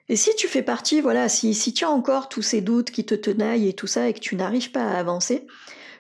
[0.09, 3.05] Et si tu fais partie, voilà, si, si tu as encore tous ces doutes qui
[3.05, 5.47] te tenaillent et tout ça et que tu n'arrives pas à avancer,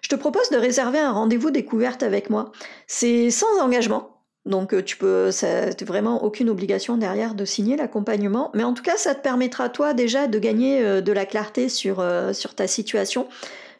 [0.03, 2.53] je te propose de réserver un rendez-vous découverte avec moi.
[2.86, 4.09] C'est sans engagement.
[4.47, 8.82] Donc euh, tu peux, ça vraiment aucune obligation derrière de signer l'accompagnement, mais en tout
[8.82, 12.55] cas ça te permettra toi déjà de gagner euh, de la clarté sur, euh, sur
[12.55, 13.28] ta situation,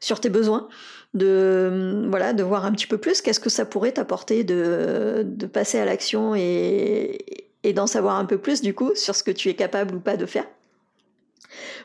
[0.01, 0.69] sur tes besoins,
[1.15, 5.47] de voilà de voir un petit peu plus qu'est-ce que ça pourrait t'apporter de, de
[5.47, 9.31] passer à l'action et, et d'en savoir un peu plus du coup sur ce que
[9.31, 10.47] tu es capable ou pas de faire.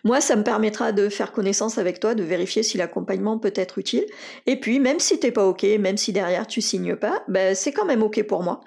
[0.04, 3.78] Moi, ça me permettra de faire connaissance avec toi, de vérifier si l'accompagnement peut être
[3.78, 4.06] utile.
[4.46, 7.72] Et puis, même si t'es pas OK, même si derrière tu signes pas, ben, c'est
[7.72, 8.62] quand même OK pour moi.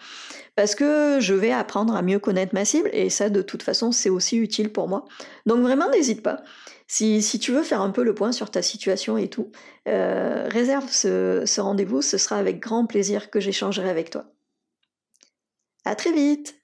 [0.57, 3.93] Parce que je vais apprendre à mieux connaître ma cible et ça, de toute façon,
[3.93, 5.05] c'est aussi utile pour moi.
[5.47, 6.43] Donc vraiment, n'hésite pas.
[6.89, 9.53] Si, si, tu veux faire un peu le point sur ta situation et tout,
[9.87, 14.25] euh, réserve ce, ce rendez-vous, ce sera avec grand plaisir que j'échangerai avec toi.
[15.85, 16.61] À très vite!